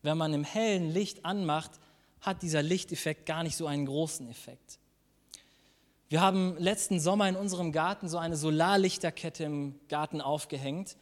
Wenn 0.02 0.18
man 0.18 0.34
im 0.34 0.44
hellen 0.44 0.90
Licht 0.90 1.24
anmacht, 1.24 1.70
hat 2.20 2.42
dieser 2.42 2.62
Lichteffekt 2.62 3.26
gar 3.26 3.42
nicht 3.42 3.56
so 3.56 3.66
einen 3.66 3.86
großen 3.86 4.28
Effekt. 4.28 4.78
Wir 6.08 6.22
haben 6.22 6.56
letzten 6.56 7.00
Sommer 7.00 7.28
in 7.28 7.36
unserem 7.36 7.70
Garten 7.70 8.08
so 8.08 8.16
eine 8.16 8.36
Solarlichterkette 8.36 9.44
im 9.44 9.78
Garten 9.88 10.20
aufgehängt. 10.20 10.96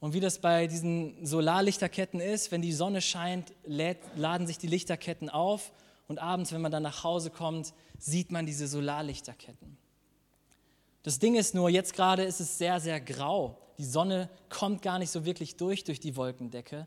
Und 0.00 0.14
wie 0.14 0.20
das 0.20 0.38
bei 0.38 0.66
diesen 0.66 1.24
Solarlichterketten 1.24 2.20
ist, 2.20 2.50
wenn 2.50 2.62
die 2.62 2.72
Sonne 2.72 3.02
scheint, 3.02 3.52
lädt, 3.64 3.98
laden 4.14 4.46
sich 4.46 4.58
die 4.58 4.66
Lichterketten 4.66 5.28
auf 5.28 5.72
und 6.08 6.18
abends, 6.18 6.52
wenn 6.52 6.60
man 6.60 6.72
dann 6.72 6.82
nach 6.82 7.04
Hause 7.04 7.30
kommt, 7.30 7.74
sieht 7.98 8.30
man 8.30 8.46
diese 8.46 8.68
Solarlichterketten. 8.68 9.76
Das 11.02 11.18
Ding 11.18 11.36
ist 11.36 11.54
nur, 11.54 11.68
jetzt 11.68 11.94
gerade 11.94 12.24
ist 12.24 12.40
es 12.40 12.58
sehr, 12.58 12.80
sehr 12.80 13.00
grau. 13.00 13.58
Die 13.78 13.84
Sonne 13.84 14.28
kommt 14.48 14.82
gar 14.82 14.98
nicht 14.98 15.10
so 15.10 15.24
wirklich 15.24 15.56
durch 15.56 15.84
durch 15.84 16.00
die 16.00 16.16
Wolkendecke. 16.16 16.86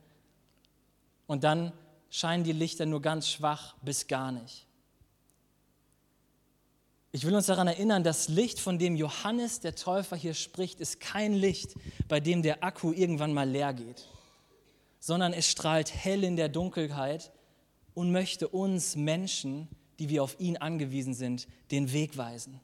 Und 1.28 1.44
dann 1.44 1.72
scheinen 2.10 2.44
die 2.44 2.52
Lichter 2.52 2.86
nur 2.86 3.02
ganz 3.02 3.30
schwach 3.30 3.76
bis 3.82 4.08
gar 4.08 4.32
nicht. 4.32 4.66
Ich 7.12 7.26
will 7.26 7.34
uns 7.34 7.48
daran 7.48 7.68
erinnern, 7.68 8.04
das 8.04 8.28
Licht, 8.28 8.60
von 8.60 8.78
dem 8.78 8.96
Johannes 8.96 9.60
der 9.62 9.76
Täufer 9.76 10.16
hier 10.16 10.36
spricht, 10.36 10.80
ist 10.80 11.00
kein 11.00 11.34
Licht, 11.34 11.74
bei 12.08 12.20
dem 12.20 12.44
der 12.44 12.64
Akku 12.64 12.92
irgendwann 12.92 13.34
mal 13.34 13.50
leer 13.50 13.74
geht, 13.74 14.08
sondern 15.00 15.34
es 15.34 15.50
strahlt 15.50 15.94
hell 15.94 16.24
in 16.24 16.36
der 16.36 16.50
Dunkelheit 16.50 17.32
und 17.96 18.12
möchte 18.12 18.48
uns 18.48 18.96
Menschen, 18.96 19.68
die 19.98 20.10
wir 20.10 20.24
auf 20.24 20.40
ihn 20.40 20.58
angewiesen 20.58 21.16
sind, 21.16 21.48
den 21.72 21.92
Weg 21.94 22.16
weisen. 22.16 22.62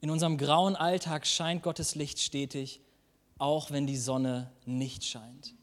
In 0.00 0.10
unserem 0.10 0.38
grauen 0.38 0.74
Alltag 0.74 1.26
scheint 1.26 1.62
Gottes 1.62 1.94
Licht 1.94 2.18
stetig, 2.18 2.80
auch 3.38 3.70
wenn 3.70 3.86
die 3.86 3.96
Sonne 3.96 4.50
nicht 4.64 5.04
scheint. 5.04 5.54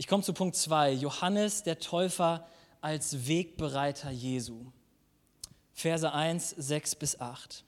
Ich 0.00 0.06
komme 0.06 0.22
zu 0.22 0.32
Punkt 0.32 0.54
2. 0.54 0.92
Johannes 0.92 1.64
der 1.64 1.80
Täufer 1.80 2.46
als 2.80 3.26
Wegbereiter 3.26 4.10
Jesu. 4.10 4.66
Verse 5.72 6.10
1, 6.10 6.50
6 6.50 6.94
bis 6.94 7.20
8. 7.20 7.64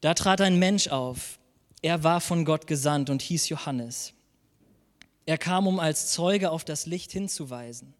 Da 0.00 0.14
trat 0.14 0.40
ein 0.40 0.58
Mensch 0.58 0.86
auf. 0.86 1.40
Er 1.82 2.04
war 2.04 2.20
von 2.20 2.44
Gott 2.44 2.68
gesandt 2.68 3.10
und 3.10 3.22
hieß 3.22 3.48
Johannes. 3.48 4.14
Er 5.26 5.36
kam, 5.36 5.66
um 5.66 5.80
als 5.80 6.12
Zeuge 6.12 6.50
auf 6.50 6.64
das 6.64 6.86
Licht 6.86 7.10
hinzuweisen. 7.10 7.92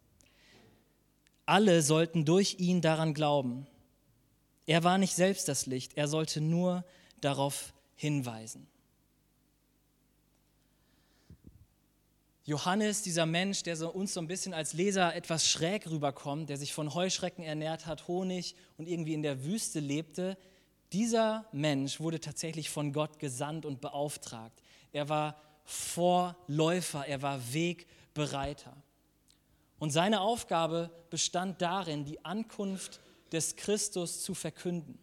Alle 1.45 1.81
sollten 1.81 2.23
durch 2.23 2.59
ihn 2.59 2.81
daran 2.81 3.13
glauben. 3.13 3.67
Er 4.65 4.85
war 4.85 4.97
nicht 4.97 5.15
selbst 5.15 5.49
das 5.49 5.65
Licht, 5.65 5.97
er 5.97 6.07
sollte 6.07 6.39
nur 6.39 6.85
darauf 7.19 7.73
hinweisen. 7.95 8.67
Johannes, 12.47 13.01
dieser 13.01 13.25
Mensch, 13.25 13.63
der 13.63 13.75
so 13.75 13.89
uns 13.89 14.13
so 14.13 14.19
ein 14.19 14.27
bisschen 14.27 14.53
als 14.53 14.73
Leser 14.73 15.15
etwas 15.15 15.47
schräg 15.47 15.89
rüberkommt, 15.89 16.47
der 16.49 16.57
sich 16.57 16.73
von 16.73 16.93
Heuschrecken 16.93 17.43
ernährt 17.43 17.87
hat, 17.87 18.07
Honig 18.07 18.55
und 18.77 18.87
irgendwie 18.87 19.15
in 19.15 19.23
der 19.23 19.43
Wüste 19.43 19.79
lebte, 19.79 20.37
dieser 20.93 21.45
Mensch 21.51 21.99
wurde 21.99 22.19
tatsächlich 22.19 22.69
von 22.69 22.93
Gott 22.93 23.17
gesandt 23.17 23.65
und 23.65 23.81
beauftragt. 23.81 24.61
Er 24.91 25.09
war 25.09 25.41
Vorläufer, 25.63 27.07
er 27.07 27.23
war 27.23 27.51
Wegbereiter. 27.51 28.77
Und 29.79 29.89
seine 29.89 30.21
Aufgabe 30.21 30.91
bestand 31.09 31.63
darin, 31.63 32.05
die 32.05 32.23
Ankunft 32.23 33.01
des 33.31 33.55
Christus 33.55 34.21
zu 34.23 34.35
verkünden 34.35 34.99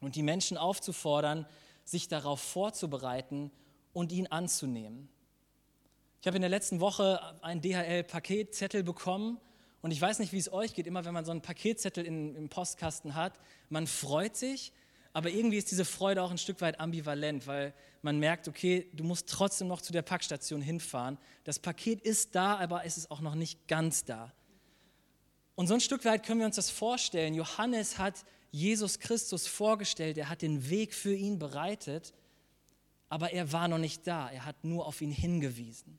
und 0.00 0.16
die 0.16 0.22
Menschen 0.22 0.58
aufzufordern, 0.58 1.46
sich 1.84 2.08
darauf 2.08 2.40
vorzubereiten 2.40 3.50
und 3.94 4.12
ihn 4.12 4.26
anzunehmen. 4.26 5.08
Ich 6.20 6.26
habe 6.26 6.36
in 6.36 6.42
der 6.42 6.50
letzten 6.50 6.80
Woche 6.80 7.20
einen 7.42 7.60
DHL-Paketzettel 7.60 8.82
bekommen 8.82 9.38
und 9.82 9.92
ich 9.92 10.00
weiß 10.00 10.18
nicht, 10.18 10.32
wie 10.32 10.38
es 10.38 10.52
euch 10.52 10.74
geht, 10.74 10.88
immer 10.88 11.04
wenn 11.04 11.14
man 11.14 11.24
so 11.24 11.30
einen 11.30 11.42
Paketzettel 11.42 12.04
in, 12.04 12.34
im 12.34 12.48
Postkasten 12.48 13.14
hat, 13.14 13.38
man 13.68 13.86
freut 13.86 14.36
sich, 14.36 14.72
aber 15.12 15.30
irgendwie 15.30 15.58
ist 15.58 15.70
diese 15.70 15.84
Freude 15.84 16.22
auch 16.22 16.32
ein 16.32 16.38
Stück 16.38 16.60
weit 16.60 16.80
ambivalent, 16.80 17.46
weil 17.46 17.72
man 18.02 18.18
merkt, 18.18 18.48
okay, 18.48 18.90
du 18.94 19.04
musst 19.04 19.28
trotzdem 19.28 19.68
noch 19.68 19.80
zu 19.80 19.92
der 19.92 20.02
Packstation 20.02 20.60
hinfahren. 20.60 21.18
Das 21.44 21.60
Paket 21.60 22.00
ist 22.02 22.34
da, 22.34 22.56
aber 22.56 22.84
es 22.84 22.98
ist 22.98 23.10
auch 23.12 23.20
noch 23.20 23.36
nicht 23.36 23.68
ganz 23.68 24.04
da. 24.04 24.32
Und 25.54 25.68
so 25.68 25.74
ein 25.74 25.80
Stück 25.80 26.04
weit 26.04 26.24
können 26.24 26.40
wir 26.40 26.46
uns 26.46 26.56
das 26.56 26.70
vorstellen. 26.70 27.34
Johannes 27.34 27.98
hat 27.98 28.24
Jesus 28.50 28.98
Christus 28.98 29.46
vorgestellt, 29.46 30.18
er 30.18 30.28
hat 30.28 30.42
den 30.42 30.68
Weg 30.68 30.94
für 30.94 31.14
ihn 31.14 31.38
bereitet, 31.38 32.12
aber 33.08 33.32
er 33.32 33.52
war 33.52 33.68
noch 33.68 33.78
nicht 33.78 34.06
da, 34.06 34.28
er 34.30 34.44
hat 34.44 34.64
nur 34.64 34.86
auf 34.86 35.00
ihn 35.00 35.12
hingewiesen. 35.12 35.98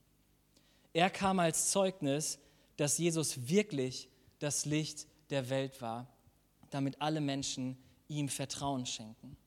Er 0.93 1.09
kam 1.09 1.39
als 1.39 1.71
Zeugnis, 1.71 2.39
dass 2.77 2.97
Jesus 2.97 3.47
wirklich 3.47 4.09
das 4.39 4.65
Licht 4.65 5.07
der 5.29 5.49
Welt 5.49 5.81
war, 5.81 6.07
damit 6.69 7.01
alle 7.01 7.21
Menschen 7.21 7.77
ihm 8.07 8.29
Vertrauen 8.29 8.85
schenken. 8.85 9.37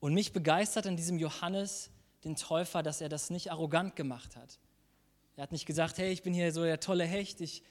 Und 0.00 0.14
mich 0.14 0.32
begeistert 0.32 0.86
an 0.86 0.96
diesem 0.96 1.18
Johannes, 1.18 1.90
den 2.24 2.36
Täufer, 2.36 2.82
dass 2.82 3.00
er 3.00 3.08
das 3.08 3.30
nicht 3.30 3.50
arrogant 3.50 3.96
gemacht 3.96 4.36
hat. 4.36 4.58
Er 5.36 5.42
hat 5.42 5.52
nicht 5.52 5.66
gesagt, 5.66 5.98
hey, 5.98 6.12
ich 6.12 6.22
bin 6.22 6.34
hier 6.34 6.52
so 6.52 6.62
der 6.62 6.80
tolle 6.80 7.04
Hecht, 7.04 7.40
ich 7.40 7.62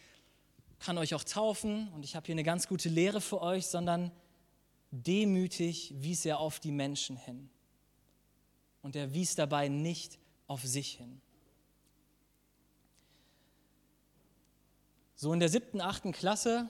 kann 0.79 0.98
euch 0.98 1.13
auch 1.13 1.24
taufen 1.24 1.89
und 1.94 2.03
ich 2.05 2.15
habe 2.15 2.25
hier 2.25 2.34
eine 2.34 2.44
ganz 2.44 2.67
gute 2.67 2.89
Lehre 2.89 3.22
für 3.22 3.41
euch, 3.41 3.67
sondern 3.67 4.12
demütig 4.91 5.94
wies 5.98 6.25
er 6.25 6.39
auf 6.39 6.60
die 6.60 6.72
Menschen 6.72 7.17
hin. 7.17 7.50
Und 8.82 8.96
er 8.96 9.13
wies 9.13 9.36
dabei 9.36 9.67
nicht 9.67 10.20
auf 10.48 10.63
sich 10.63 10.94
hin. 10.94 11.22
So 15.15 15.31
in 15.31 15.39
der 15.39 15.50
siebten, 15.50 15.79
achten 15.79 16.12
Klasse 16.12 16.69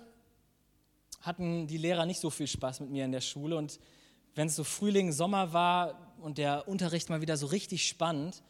hatten 1.21 1.65
die 1.67 1.77
Lehrer 1.77 2.05
nicht 2.05 2.19
so 2.19 2.29
viel 2.29 2.47
Spaß 2.47 2.79
mit 2.81 2.91
mir 2.91 3.05
in 3.05 3.11
der 3.11 3.21
Schule. 3.21 3.57
Und 3.57 3.79
wenn 4.35 4.47
es 4.47 4.55
so 4.55 4.63
Frühling, 4.63 5.11
Sommer 5.11 5.51
war 5.53 6.13
und 6.21 6.37
der 6.37 6.67
Unterricht 6.67 7.09
mal 7.09 7.21
wieder 7.21 7.37
so 7.37 7.47
richtig 7.47 7.87
spannend, 7.87 8.43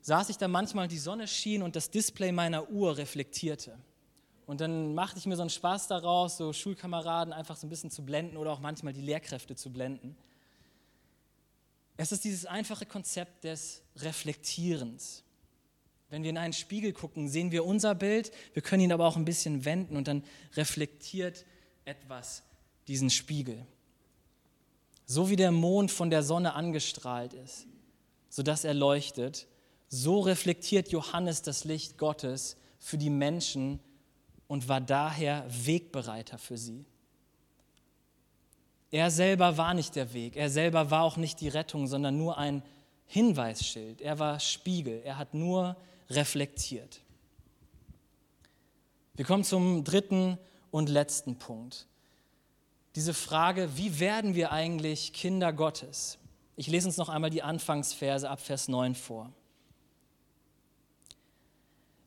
saß 0.00 0.30
ich 0.30 0.38
da 0.38 0.48
manchmal, 0.48 0.88
die 0.88 0.98
Sonne 0.98 1.28
schien 1.28 1.62
und 1.62 1.76
das 1.76 1.90
Display 1.90 2.32
meiner 2.32 2.70
Uhr 2.70 2.96
reflektierte. 2.96 3.78
Und 4.46 4.60
dann 4.60 4.94
machte 4.94 5.18
ich 5.18 5.26
mir 5.26 5.36
so 5.36 5.42
einen 5.42 5.50
Spaß 5.50 5.88
daraus, 5.88 6.38
so 6.38 6.52
Schulkameraden 6.52 7.32
einfach 7.32 7.56
so 7.56 7.66
ein 7.66 7.70
bisschen 7.70 7.90
zu 7.90 8.04
blenden 8.04 8.36
oder 8.36 8.50
auch 8.52 8.60
manchmal 8.60 8.94
die 8.94 9.02
Lehrkräfte 9.02 9.54
zu 9.54 9.70
blenden. 9.70 10.16
Es 11.98 12.12
ist 12.12 12.24
dieses 12.24 12.46
einfache 12.46 12.86
Konzept 12.86 13.44
des 13.44 13.82
Reflektierens. 13.96 15.22
Wenn 16.10 16.22
wir 16.22 16.30
in 16.30 16.38
einen 16.38 16.52
Spiegel 16.52 16.92
gucken, 16.92 17.28
sehen 17.28 17.52
wir 17.52 17.64
unser 17.64 17.94
Bild, 17.94 18.32
wir 18.54 18.62
können 18.62 18.82
ihn 18.82 18.92
aber 18.92 19.06
auch 19.06 19.16
ein 19.16 19.24
bisschen 19.24 19.64
wenden 19.64 19.96
und 19.96 20.08
dann 20.08 20.24
reflektiert 20.54 21.44
etwas 21.84 22.42
diesen 22.86 23.10
Spiegel. 23.10 23.66
So 25.04 25.30
wie 25.30 25.36
der 25.36 25.52
Mond 25.52 25.90
von 25.90 26.10
der 26.10 26.22
Sonne 26.22 26.54
angestrahlt 26.54 27.34
ist, 27.34 27.66
sodass 28.28 28.64
er 28.64 28.74
leuchtet, 28.74 29.46
so 29.88 30.20
reflektiert 30.20 30.90
Johannes 30.90 31.42
das 31.42 31.64
Licht 31.64 31.98
Gottes 31.98 32.56
für 32.78 32.98
die 32.98 33.10
Menschen 33.10 33.80
und 34.46 34.68
war 34.68 34.80
daher 34.80 35.46
Wegbereiter 35.48 36.38
für 36.38 36.56
sie. 36.56 36.84
Er 38.90 39.10
selber 39.10 39.58
war 39.58 39.74
nicht 39.74 39.96
der 39.96 40.14
Weg, 40.14 40.36
er 40.36 40.48
selber 40.48 40.90
war 40.90 41.02
auch 41.02 41.18
nicht 41.18 41.40
die 41.40 41.48
Rettung, 41.48 41.86
sondern 41.86 42.16
nur 42.16 42.38
ein 42.38 42.62
Hinweisschild. 43.06 44.00
Er 44.00 44.18
war 44.18 44.40
Spiegel, 44.40 45.02
er 45.04 45.18
hat 45.18 45.34
nur 45.34 45.76
reflektiert. 46.10 47.00
Wir 49.14 49.24
kommen 49.24 49.44
zum 49.44 49.84
dritten 49.84 50.38
und 50.70 50.88
letzten 50.88 51.38
Punkt. 51.38 51.86
Diese 52.94 53.14
Frage, 53.14 53.76
wie 53.76 54.00
werden 54.00 54.34
wir 54.34 54.52
eigentlich 54.52 55.12
Kinder 55.12 55.52
Gottes? 55.52 56.18
Ich 56.56 56.66
lese 56.66 56.88
uns 56.88 56.96
noch 56.96 57.08
einmal 57.08 57.30
die 57.30 57.42
Anfangsverse 57.42 58.28
ab 58.28 58.40
Vers 58.40 58.68
9 58.68 58.94
vor. 58.94 59.32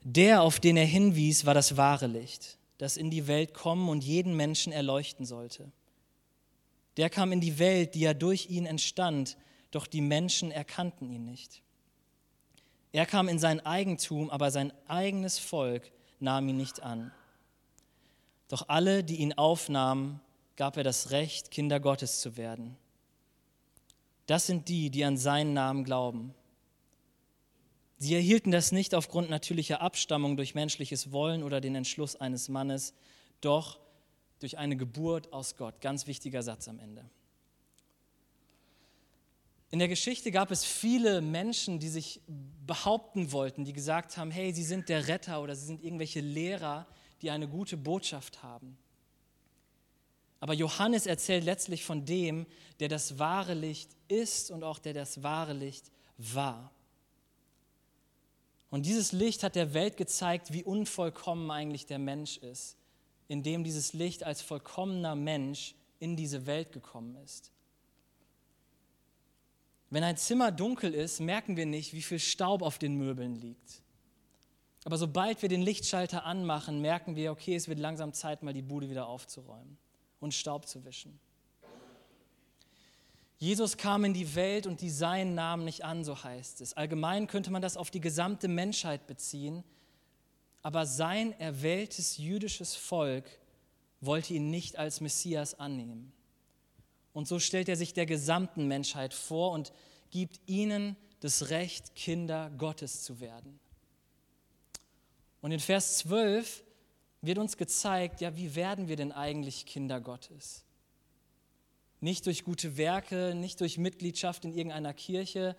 Der, 0.03 0.41
auf 0.41 0.59
den 0.59 0.77
er 0.77 0.85
hinwies, 0.85 1.45
war 1.45 1.53
das 1.53 1.77
wahre 1.77 2.07
Licht, 2.07 2.57
das 2.77 2.97
in 2.97 3.11
die 3.11 3.27
Welt 3.27 3.53
kommen 3.53 3.87
und 3.87 4.03
jeden 4.03 4.35
Menschen 4.35 4.73
erleuchten 4.73 5.25
sollte. 5.25 5.71
Der 6.97 7.09
kam 7.09 7.31
in 7.31 7.39
die 7.39 7.59
Welt, 7.59 7.95
die 7.95 8.01
ja 8.01 8.13
durch 8.13 8.49
ihn 8.49 8.65
entstand, 8.65 9.37
doch 9.69 9.87
die 9.87 10.01
Menschen 10.01 10.51
erkannten 10.51 11.09
ihn 11.09 11.23
nicht. 11.23 11.61
Er 12.91 13.05
kam 13.05 13.27
in 13.27 13.39
sein 13.39 13.65
Eigentum, 13.65 14.29
aber 14.29 14.51
sein 14.51 14.73
eigenes 14.87 15.39
Volk 15.39 15.91
nahm 16.19 16.49
ihn 16.49 16.57
nicht 16.57 16.81
an. 16.81 17.11
Doch 18.49 18.67
alle, 18.67 19.03
die 19.03 19.17
ihn 19.17 19.33
aufnahmen, 19.33 20.19
gab 20.57 20.75
er 20.75 20.83
das 20.83 21.11
Recht, 21.11 21.51
Kinder 21.51 21.79
Gottes 21.79 22.19
zu 22.19 22.35
werden. 22.35 22.75
Das 24.25 24.45
sind 24.45 24.67
die, 24.67 24.89
die 24.89 25.05
an 25.05 25.17
seinen 25.17 25.53
Namen 25.53 25.83
glauben. 25.83 26.33
Sie 27.97 28.15
erhielten 28.15 28.51
das 28.51 28.71
nicht 28.71 28.95
aufgrund 28.95 29.29
natürlicher 29.29 29.81
Abstammung 29.81 30.35
durch 30.35 30.55
menschliches 30.55 31.11
Wollen 31.11 31.43
oder 31.43 31.61
den 31.61 31.75
Entschluss 31.75 32.15
eines 32.15 32.49
Mannes, 32.49 32.93
doch 33.41 33.79
durch 34.39 34.57
eine 34.57 34.75
Geburt 34.75 35.31
aus 35.31 35.55
Gott. 35.55 35.81
Ganz 35.81 36.07
wichtiger 36.07 36.43
Satz 36.43 36.67
am 36.67 36.79
Ende. 36.79 37.05
In 39.71 39.79
der 39.79 39.87
Geschichte 39.87 40.31
gab 40.31 40.51
es 40.51 40.65
viele 40.65 41.21
Menschen, 41.21 41.79
die 41.79 41.87
sich 41.87 42.21
behaupten 42.67 43.31
wollten, 43.31 43.63
die 43.63 43.71
gesagt 43.71 44.17
haben, 44.17 44.29
hey, 44.29 44.53
sie 44.53 44.65
sind 44.65 44.89
der 44.89 45.07
Retter 45.07 45.41
oder 45.41 45.55
sie 45.55 45.65
sind 45.65 45.81
irgendwelche 45.81 46.19
Lehrer, 46.19 46.85
die 47.21 47.31
eine 47.31 47.47
gute 47.47 47.77
Botschaft 47.77 48.43
haben. 48.43 48.77
Aber 50.41 50.53
Johannes 50.53 51.05
erzählt 51.05 51.45
letztlich 51.45 51.85
von 51.85 52.05
dem, 52.05 52.47
der 52.79 52.89
das 52.89 53.17
wahre 53.17 53.53
Licht 53.53 53.91
ist 54.09 54.51
und 54.51 54.63
auch 54.63 54.79
der 54.79 54.93
das 54.93 55.23
wahre 55.23 55.53
Licht 55.53 55.89
war. 56.17 56.71
Und 58.71 58.85
dieses 58.85 59.11
Licht 59.11 59.43
hat 59.43 59.55
der 59.55 59.73
Welt 59.73 59.97
gezeigt, 59.97 60.51
wie 60.51 60.63
unvollkommen 60.63 61.49
eigentlich 61.51 61.85
der 61.85 61.99
Mensch 61.99 62.37
ist, 62.37 62.75
indem 63.27 63.63
dieses 63.63 63.93
Licht 63.93 64.23
als 64.23 64.41
vollkommener 64.41 65.15
Mensch 65.15 65.75
in 65.99 66.17
diese 66.17 66.45
Welt 66.45 66.71
gekommen 66.71 67.15
ist. 67.23 67.51
Wenn 69.91 70.05
ein 70.05 70.15
Zimmer 70.15 70.51
dunkel 70.53 70.93
ist, 70.93 71.19
merken 71.19 71.57
wir 71.57 71.65
nicht, 71.65 71.93
wie 71.93 72.01
viel 72.01 72.17
Staub 72.17 72.61
auf 72.61 72.79
den 72.79 72.95
Möbeln 72.95 73.35
liegt. 73.35 73.83
Aber 74.85 74.97
sobald 74.97 75.41
wir 75.41 75.49
den 75.49 75.61
Lichtschalter 75.61 76.25
anmachen, 76.25 76.81
merken 76.81 77.17
wir, 77.17 77.31
okay, 77.31 77.55
es 77.55 77.67
wird 77.67 77.77
langsam 77.77 78.13
Zeit, 78.13 78.41
mal 78.41 78.53
die 78.53 78.61
Bude 78.61 78.89
wieder 78.89 79.07
aufzuräumen 79.07 79.77
und 80.21 80.33
Staub 80.33 80.65
zu 80.65 80.85
wischen. 80.85 81.19
Jesus 83.37 83.75
kam 83.75 84.05
in 84.05 84.13
die 84.13 84.33
Welt 84.33 84.65
und 84.65 84.81
die 84.81 84.89
Seinen 84.89 85.35
nahmen 85.35 85.65
nicht 85.65 85.83
an, 85.83 86.05
so 86.05 86.23
heißt 86.23 86.61
es. 86.61 86.73
Allgemein 86.73 87.27
könnte 87.27 87.51
man 87.51 87.61
das 87.61 87.75
auf 87.75 87.91
die 87.91 87.99
gesamte 87.99 88.47
Menschheit 88.47 89.07
beziehen, 89.07 89.63
aber 90.61 90.85
sein 90.85 91.37
erwähltes 91.37 92.17
jüdisches 92.17 92.75
Volk 92.75 93.25
wollte 93.99 94.35
ihn 94.35 94.49
nicht 94.51 94.77
als 94.79 95.01
Messias 95.01 95.59
annehmen. 95.59 96.13
Und 97.13 97.27
so 97.27 97.39
stellt 97.39 97.69
er 97.69 97.75
sich 97.75 97.93
der 97.93 98.05
gesamten 98.05 98.67
Menschheit 98.67 99.13
vor 99.13 99.51
und 99.51 99.73
gibt 100.09 100.39
ihnen 100.47 100.95
das 101.19 101.49
Recht, 101.49 101.95
Kinder 101.95 102.49
Gottes 102.57 103.03
zu 103.03 103.19
werden. 103.19 103.59
Und 105.41 105.51
in 105.51 105.59
Vers 105.59 105.99
12 105.99 106.63
wird 107.21 107.37
uns 107.37 107.57
gezeigt, 107.57 108.21
ja, 108.21 108.35
wie 108.35 108.55
werden 108.55 108.87
wir 108.87 108.95
denn 108.95 109.11
eigentlich 109.11 109.65
Kinder 109.65 110.01
Gottes? 110.01 110.63
Nicht 111.99 112.25
durch 112.25 112.43
gute 112.43 112.77
Werke, 112.77 113.35
nicht 113.35 113.61
durch 113.61 113.77
Mitgliedschaft 113.77 114.43
in 114.45 114.53
irgendeiner 114.53 114.93
Kirche, 114.93 115.55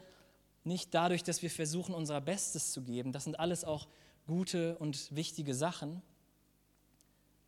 nicht 0.65 0.95
dadurch, 0.95 1.23
dass 1.23 1.43
wir 1.43 1.51
versuchen, 1.51 1.95
unser 1.95 2.21
Bestes 2.21 2.73
zu 2.73 2.83
geben. 2.83 3.13
Das 3.13 3.25
sind 3.25 3.39
alles 3.39 3.65
auch 3.65 3.89
gute 4.27 4.77
und 4.79 5.15
wichtige 5.15 5.55
Sachen. 5.55 6.03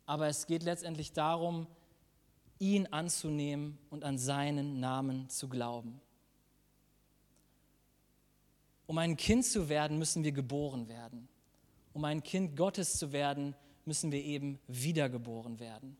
Aber 0.05 0.27
es 0.27 0.47
geht 0.47 0.63
letztendlich 0.63 1.13
darum, 1.13 1.67
ihn 2.59 2.87
anzunehmen 2.87 3.77
und 3.89 4.03
an 4.03 4.17
seinen 4.17 4.79
Namen 4.79 5.29
zu 5.29 5.49
glauben. 5.49 6.01
Um 8.87 8.97
ein 8.97 9.17
Kind 9.17 9.45
zu 9.45 9.67
werden, 9.67 9.97
müssen 9.97 10.23
wir 10.23 10.31
geboren 10.31 10.87
werden. 10.87 11.27
Um 11.93 12.05
ein 12.05 12.23
Kind 12.23 12.55
Gottes 12.55 12.97
zu 12.97 13.11
werden, 13.11 13.55
müssen 13.85 14.11
wir 14.11 14.23
eben 14.23 14.59
wiedergeboren 14.67 15.59
werden. 15.59 15.97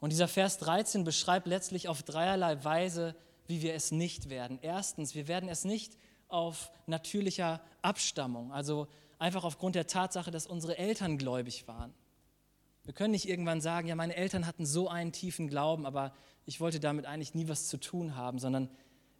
Und 0.00 0.10
dieser 0.10 0.28
Vers 0.28 0.58
13 0.58 1.04
beschreibt 1.04 1.46
letztlich 1.46 1.88
auf 1.88 2.02
dreierlei 2.02 2.62
Weise, 2.64 3.16
wie 3.46 3.62
wir 3.62 3.74
es 3.74 3.90
nicht 3.90 4.28
werden. 4.28 4.58
Erstens, 4.62 5.14
wir 5.14 5.26
werden 5.28 5.48
es 5.48 5.64
nicht 5.64 5.96
auf 6.28 6.70
natürlicher 6.86 7.60
Abstammung, 7.82 8.52
also 8.52 8.86
einfach 9.18 9.44
aufgrund 9.44 9.74
der 9.74 9.86
Tatsache, 9.86 10.30
dass 10.30 10.46
unsere 10.46 10.76
Eltern 10.78 11.18
gläubig 11.18 11.66
waren. 11.66 11.94
Wir 12.88 12.94
können 12.94 13.10
nicht 13.10 13.28
irgendwann 13.28 13.60
sagen, 13.60 13.86
ja, 13.86 13.94
meine 13.94 14.16
Eltern 14.16 14.46
hatten 14.46 14.64
so 14.64 14.88
einen 14.88 15.12
tiefen 15.12 15.46
Glauben, 15.46 15.84
aber 15.84 16.14
ich 16.46 16.58
wollte 16.58 16.80
damit 16.80 17.04
eigentlich 17.04 17.34
nie 17.34 17.46
was 17.46 17.66
zu 17.66 17.76
tun 17.76 18.16
haben, 18.16 18.38
sondern 18.38 18.70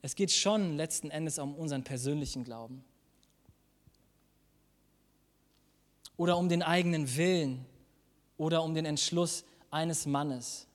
es 0.01 0.15
geht 0.15 0.33
schon 0.33 0.79
letzten 0.79 1.11
Endes 1.11 1.39
um 1.39 1.55
unseren 1.55 1.85
persönlichen 1.85 2.45
Glauben. 2.45 2.83
Oder 6.17 6.39
um 6.39 6.49
den 6.49 6.63
eigenen 6.63 7.15
Willen 7.19 7.67
oder 8.39 8.63
um 8.63 8.75
den 8.75 8.87
Entschluss 8.87 9.45
eines 9.71 10.07
Mannes. 10.07 10.67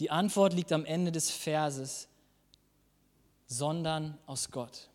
Die 0.00 0.10
Antwort 0.10 0.54
liegt 0.54 0.72
am 0.72 0.84
Ende 0.84 1.12
des 1.12 1.30
Verses, 1.30 2.08
sondern 3.46 4.18
aus 4.26 4.50
Gott. 4.50 4.90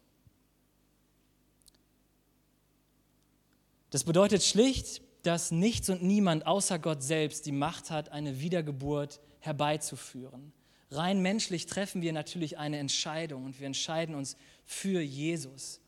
Das 3.91 4.03
bedeutet 4.03 4.43
schlicht, 4.43 5.01
dass 5.23 5.51
nichts 5.51 5.89
und 5.89 6.03
niemand 6.03 6.45
außer 6.45 6.79
Gott 6.79 7.01
selbst 7.01 7.45
die 7.45 7.51
Macht 7.51 7.89
hat, 7.89 8.09
eine 8.09 8.39
Wiedergeburt 8.39 9.19
herbeizuführen. 9.39 10.53
Rein 10.91 11.21
menschlich 11.21 11.65
treffen 11.65 12.01
wir 12.01 12.13
natürlich 12.13 12.57
eine 12.57 12.77
Entscheidung 12.77 13.45
und 13.45 13.59
wir 13.59 13.65
entscheiden 13.65 14.15
uns 14.15 14.37
für 14.65 15.01
Jesus. 15.01 15.81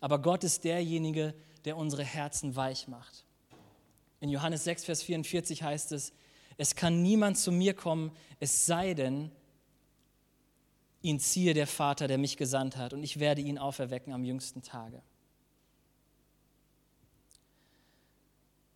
Aber 0.00 0.20
Gott 0.20 0.44
ist 0.44 0.64
derjenige, 0.64 1.34
der 1.64 1.76
unsere 1.76 2.04
Herzen 2.04 2.54
weich 2.54 2.86
macht. 2.86 3.24
In 4.20 4.28
Johannes 4.28 4.64
6, 4.64 4.84
Vers 4.84 5.02
44 5.02 5.62
heißt 5.62 5.92
es, 5.92 6.12
es 6.58 6.76
kann 6.76 7.02
niemand 7.02 7.38
zu 7.38 7.50
mir 7.50 7.74
kommen, 7.74 8.12
es 8.38 8.66
sei 8.66 8.94
denn, 8.94 9.32
ihn 11.00 11.18
ziehe 11.18 11.54
der 11.54 11.66
Vater, 11.66 12.06
der 12.06 12.18
mich 12.18 12.36
gesandt 12.36 12.76
hat, 12.76 12.92
und 12.92 13.02
ich 13.02 13.18
werde 13.18 13.40
ihn 13.40 13.58
auferwecken 13.58 14.12
am 14.12 14.24
jüngsten 14.24 14.62
Tage. 14.62 15.02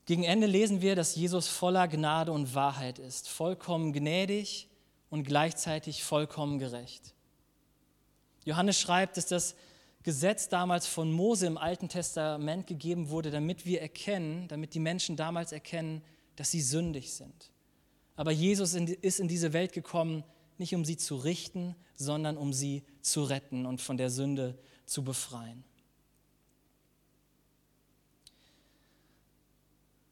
Gegen 0.06 0.22
Ende 0.22 0.46
lesen 0.46 0.80
wir, 0.80 0.94
dass 0.94 1.16
Jesus 1.16 1.48
voller 1.48 1.88
Gnade 1.88 2.32
und 2.32 2.54
Wahrheit 2.54 2.98
ist, 2.98 3.28
vollkommen 3.28 3.92
gnädig 3.92 4.68
und 5.10 5.24
gleichzeitig 5.24 6.04
vollkommen 6.04 6.58
gerecht. 6.58 7.14
Johannes 8.44 8.80
schreibt, 8.80 9.16
dass 9.16 9.26
das 9.26 9.56
Gesetz 10.04 10.48
damals 10.48 10.86
von 10.86 11.10
Mose 11.10 11.46
im 11.46 11.58
Alten 11.58 11.88
Testament 11.88 12.68
gegeben 12.68 13.10
wurde, 13.10 13.32
damit 13.32 13.66
wir 13.66 13.82
erkennen, 13.82 14.46
damit 14.46 14.74
die 14.74 14.78
Menschen 14.78 15.16
damals 15.16 15.50
erkennen, 15.50 16.02
dass 16.36 16.52
sie 16.52 16.60
sündig 16.60 17.12
sind. 17.12 17.50
Aber 18.14 18.30
Jesus 18.30 18.74
ist 18.74 19.18
in 19.18 19.26
diese 19.26 19.52
Welt 19.52 19.72
gekommen, 19.72 20.22
nicht 20.58 20.76
um 20.76 20.84
sie 20.84 20.96
zu 20.96 21.16
richten, 21.16 21.74
sondern 21.96 22.36
um 22.36 22.52
sie 22.52 22.84
zu 23.00 23.24
retten 23.24 23.66
und 23.66 23.80
von 23.80 23.96
der 23.96 24.10
Sünde 24.10 24.56
zu 24.86 25.02
befreien. 25.02 25.64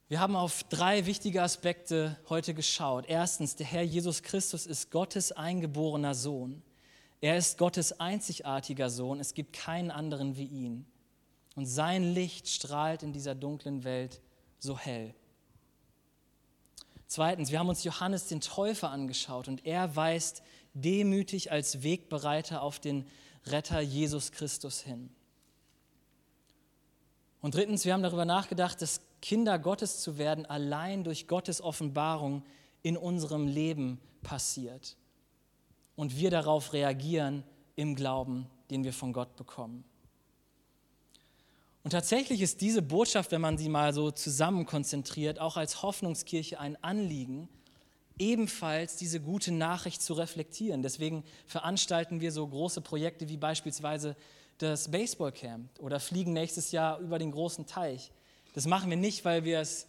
Wir 0.08 0.20
haben 0.20 0.36
auf 0.36 0.64
drei 0.64 1.06
wichtige 1.06 1.42
Aspekte 1.42 2.18
heute 2.28 2.52
geschaut. 2.52 3.06
Erstens, 3.08 3.56
der 3.56 3.64
Herr 3.64 3.82
Jesus 3.82 4.22
Christus 4.22 4.66
ist 4.66 4.90
Gottes 4.90 5.32
eingeborener 5.32 6.14
Sohn. 6.14 6.62
Er 7.22 7.38
ist 7.38 7.56
Gottes 7.56 8.00
einzigartiger 8.00 8.90
Sohn. 8.90 9.18
Es 9.18 9.32
gibt 9.32 9.54
keinen 9.54 9.90
anderen 9.90 10.36
wie 10.36 10.44
ihn. 10.44 10.84
Und 11.56 11.64
sein 11.64 12.12
Licht 12.12 12.48
strahlt 12.48 13.02
in 13.02 13.14
dieser 13.14 13.34
dunklen 13.34 13.82
Welt 13.84 14.20
so 14.58 14.78
hell. 14.78 15.14
Zweitens, 17.06 17.50
wir 17.50 17.58
haben 17.58 17.70
uns 17.70 17.82
Johannes 17.82 18.26
den 18.26 18.42
Täufer 18.42 18.90
angeschaut 18.90 19.48
und 19.48 19.64
er 19.64 19.96
weist 19.96 20.42
demütig 20.74 21.50
als 21.50 21.82
Wegbereiter 21.82 22.60
auf 22.60 22.78
den 22.78 23.06
Retter 23.46 23.80
Jesus 23.80 24.32
Christus 24.32 24.82
hin. 24.82 25.08
Und 27.40 27.54
drittens, 27.54 27.84
wir 27.84 27.94
haben 27.94 28.02
darüber 28.02 28.24
nachgedacht, 28.24 28.82
dass 28.82 29.00
Kinder 29.24 29.58
Gottes 29.58 30.02
zu 30.02 30.18
werden 30.18 30.44
allein 30.44 31.02
durch 31.02 31.26
Gottes 31.26 31.62
Offenbarung 31.62 32.44
in 32.82 32.94
unserem 32.98 33.48
Leben 33.48 33.98
passiert. 34.22 34.98
Und 35.96 36.18
wir 36.18 36.30
darauf 36.30 36.74
reagieren 36.74 37.42
im 37.74 37.94
Glauben, 37.94 38.50
den 38.68 38.84
wir 38.84 38.92
von 38.92 39.14
Gott 39.14 39.34
bekommen. 39.36 39.82
Und 41.84 41.92
tatsächlich 41.92 42.42
ist 42.42 42.60
diese 42.60 42.82
Botschaft, 42.82 43.32
wenn 43.32 43.40
man 43.40 43.56
sie 43.56 43.70
mal 43.70 43.94
so 43.94 44.10
zusammen 44.10 44.66
konzentriert, 44.66 45.40
auch 45.40 45.56
als 45.56 45.82
Hoffnungskirche 45.82 46.60
ein 46.60 46.76
Anliegen, 46.84 47.48
ebenfalls 48.18 48.96
diese 48.96 49.20
gute 49.20 49.52
Nachricht 49.52 50.02
zu 50.02 50.12
reflektieren. 50.12 50.82
Deswegen 50.82 51.24
veranstalten 51.46 52.20
wir 52.20 52.30
so 52.30 52.46
große 52.46 52.82
Projekte 52.82 53.30
wie 53.30 53.38
beispielsweise 53.38 54.16
das 54.58 54.90
Baseballcamp 54.90 55.80
oder 55.80 55.98
fliegen 55.98 56.34
nächstes 56.34 56.72
Jahr 56.72 56.98
über 56.98 57.18
den 57.18 57.30
großen 57.30 57.64
Teich. 57.64 58.12
Das 58.54 58.66
machen 58.66 58.88
wir 58.88 58.96
nicht, 58.96 59.24
weil 59.24 59.44
wir 59.44 59.60
es 59.60 59.86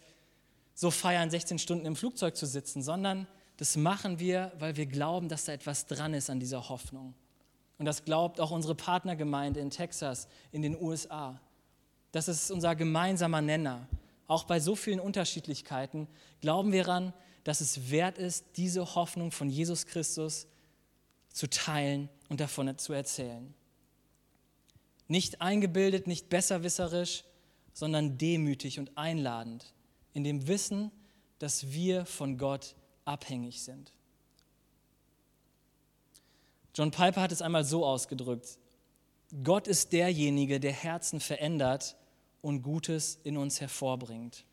so 0.74 0.90
feiern, 0.90 1.30
16 1.30 1.58
Stunden 1.58 1.86
im 1.86 1.96
Flugzeug 1.96 2.36
zu 2.36 2.46
sitzen, 2.46 2.82
sondern 2.82 3.26
das 3.56 3.76
machen 3.76 4.18
wir, 4.18 4.52
weil 4.58 4.76
wir 4.76 4.86
glauben, 4.86 5.28
dass 5.30 5.46
da 5.46 5.52
etwas 5.52 5.86
dran 5.86 6.12
ist 6.12 6.28
an 6.28 6.38
dieser 6.38 6.68
Hoffnung. 6.68 7.14
Und 7.78 7.86
das 7.86 8.04
glaubt 8.04 8.40
auch 8.40 8.50
unsere 8.50 8.74
Partnergemeinde 8.74 9.60
in 9.60 9.70
Texas, 9.70 10.28
in 10.52 10.62
den 10.62 10.80
USA. 10.80 11.40
Das 12.12 12.28
ist 12.28 12.50
unser 12.50 12.74
gemeinsamer 12.74 13.40
Nenner. 13.40 13.88
Auch 14.26 14.44
bei 14.44 14.60
so 14.60 14.76
vielen 14.76 15.00
Unterschiedlichkeiten 15.00 16.08
glauben 16.40 16.72
wir 16.72 16.84
daran, 16.84 17.12
dass 17.44 17.60
es 17.60 17.90
wert 17.90 18.18
ist, 18.18 18.44
diese 18.56 18.94
Hoffnung 18.94 19.30
von 19.30 19.48
Jesus 19.48 19.86
Christus 19.86 20.48
zu 21.32 21.48
teilen 21.48 22.08
und 22.28 22.40
davon 22.40 22.76
zu 22.76 22.92
erzählen. 22.92 23.54
Nicht 25.06 25.40
eingebildet, 25.40 26.06
nicht 26.06 26.28
besserwisserisch, 26.28 27.24
sondern 27.76 28.16
demütig 28.16 28.78
und 28.78 28.96
einladend, 28.96 29.74
in 30.14 30.24
dem 30.24 30.48
Wissen, 30.48 30.90
dass 31.38 31.72
wir 31.72 32.06
von 32.06 32.38
Gott 32.38 32.74
abhängig 33.04 33.62
sind. 33.62 33.92
John 36.74 36.90
Piper 36.90 37.20
hat 37.20 37.32
es 37.32 37.42
einmal 37.42 37.64
so 37.64 37.84
ausgedrückt, 37.84 38.58
Gott 39.44 39.68
ist 39.68 39.92
derjenige, 39.92 40.58
der 40.58 40.72
Herzen 40.72 41.20
verändert 41.20 41.96
und 42.40 42.62
Gutes 42.62 43.18
in 43.24 43.36
uns 43.36 43.60
hervorbringt. 43.60 44.46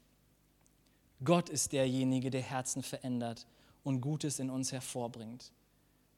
Gott 1.24 1.48
ist 1.48 1.72
derjenige, 1.72 2.30
der 2.30 2.42
Herzen 2.42 2.84
verändert 2.84 3.48
und 3.86 4.02
Gutes 4.02 4.40
in 4.40 4.50
uns 4.50 4.74
hervorbringt. 4.74 5.54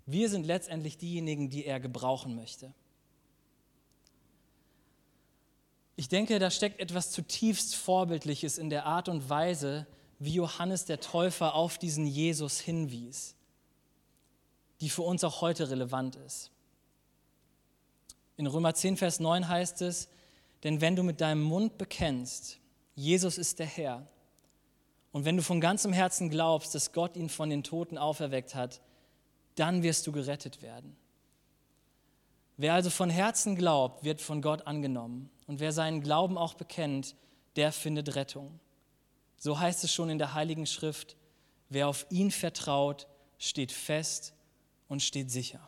Wir 0.08 0.28
sind 0.28 0.48
letztendlich 0.48 0.98
diejenigen, 0.98 1.52
die 1.52 1.66
er 1.66 1.80
gebrauchen 1.80 2.34
möchte. 2.34 2.74
Ich 5.96 6.10
denke, 6.10 6.40
da 6.40 6.52
steckt 6.52 6.80
etwas 6.80 7.12
zutiefst 7.12 7.76
Vorbildliches 7.76 8.58
in 8.58 8.70
der 8.70 8.86
Art 8.86 9.08
und 9.08 9.30
Weise, 9.30 9.88
wie 10.20 10.34
Johannes 10.34 10.86
der 10.86 11.00
Täufer 11.00 11.56
auf 11.56 11.78
diesen 11.78 12.06
Jesus 12.06 12.60
hinwies, 12.60 13.36
die 14.82 14.90
für 14.90 15.04
uns 15.04 15.24
auch 15.24 15.42
heute 15.42 15.70
relevant 15.70 16.16
ist. 16.18 16.52
In 18.38 18.48
Römer 18.48 18.74
10, 18.74 18.98
Vers 18.98 19.20
9 19.20 19.48
heißt 19.48 19.82
es, 19.82 20.10
denn 20.64 20.82
wenn 20.82 20.96
du 20.96 21.04
mit 21.04 21.22
deinem 21.22 21.44
Mund 21.44 21.78
bekennst, 21.78 22.60
Jesus 22.96 23.38
ist 23.38 23.60
der 23.60 23.68
Herr, 23.68 24.08
und 25.16 25.24
wenn 25.24 25.38
du 25.38 25.44
von 25.44 25.62
ganzem 25.62 25.94
Herzen 25.94 26.30
glaubst, 26.30 26.76
dass 26.76 26.92
Gott 26.92 27.16
ihn 27.16 27.30
von 27.30 27.50
den 27.50 27.64
Toten 27.64 27.98
auferweckt 27.98 28.54
hat, 28.54 28.82
dann 29.56 29.82
wirst 29.82 30.06
du 30.08 30.12
gerettet 30.12 30.62
werden. 30.62 30.98
Wer 32.58 32.74
also 32.74 32.90
von 32.90 33.10
Herzen 33.10 33.56
glaubt, 33.56 34.04
wird 34.04 34.20
von 34.20 34.42
Gott 34.42 34.68
angenommen. 34.68 35.30
Und 35.48 35.60
wer 35.60 35.72
seinen 35.72 36.02
Glauben 36.02 36.38
auch 36.38 36.56
bekennt, 36.56 37.16
der 37.56 37.72
findet 37.72 38.16
Rettung. 38.16 38.60
So 39.38 39.60
heißt 39.60 39.84
es 39.84 39.94
schon 39.94 40.10
in 40.10 40.18
der 40.18 40.34
Heiligen 40.34 40.66
Schrift, 40.66 41.16
wer 41.70 41.88
auf 41.88 42.06
ihn 42.10 42.32
vertraut, 42.32 43.08
steht 43.38 43.72
fest 43.72 44.34
und 44.88 45.02
steht 45.02 45.30
sicher. 45.30 45.68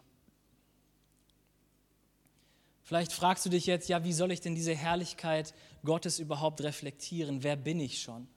Vielleicht 2.83 3.11
fragst 3.11 3.45
du 3.45 3.49
dich 3.49 3.65
jetzt, 3.65 3.89
ja, 3.89 4.05
wie 4.05 4.13
soll 4.13 4.31
ich 4.31 4.39
denn 4.39 4.55
diese 4.55 4.73
Herrlichkeit 4.73 5.53
Gottes 5.83 6.19
überhaupt 6.19 6.61
reflektieren? 6.61 7.43
Wer 7.43 7.57
bin 7.57 7.81
ich 7.81 8.01
schon? 8.01 8.27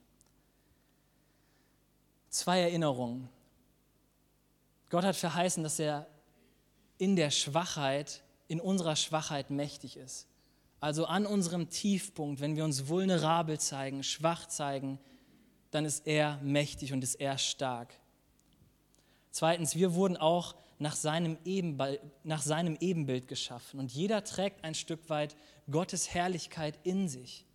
Zwei 2.29 2.59
Erinnerungen. 2.59 3.29
Gott 4.89 5.05
hat 5.05 5.15
verheißen, 5.15 5.63
dass 5.63 5.79
er 5.79 6.05
in 6.97 7.15
der 7.15 7.31
Schwachheit, 7.31 8.23
in 8.49 8.59
unserer 8.59 8.97
Schwachheit 8.97 9.49
mächtig 9.49 9.95
ist. 9.95 10.27
Also 10.81 11.05
an 11.05 11.27
unserem 11.27 11.69
Tiefpunkt, 11.69 12.41
wenn 12.41 12.55
wir 12.55 12.65
uns 12.65 12.87
vulnerabel 12.87 13.59
zeigen, 13.59 14.03
schwach 14.03 14.47
zeigen, 14.47 14.99
dann 15.69 15.85
ist 15.85 16.07
er 16.07 16.37
mächtig 16.41 16.91
und 16.91 17.03
ist 17.03 17.15
er 17.15 17.37
stark. 17.37 17.93
Zweitens, 19.29 19.75
wir 19.75 19.93
wurden 19.93 20.17
auch 20.17 20.55
nach 20.79 20.95
seinem, 20.95 21.37
Ebenbild, 21.45 22.01
nach 22.23 22.41
seinem 22.41 22.75
Ebenbild 22.79 23.27
geschaffen 23.27 23.79
und 23.79 23.93
jeder 23.93 24.23
trägt 24.23 24.63
ein 24.63 24.73
Stück 24.73 25.07
weit 25.09 25.35
Gottes 25.69 26.13
Herrlichkeit 26.13 26.79
in 26.83 27.07
sich. 27.07 27.45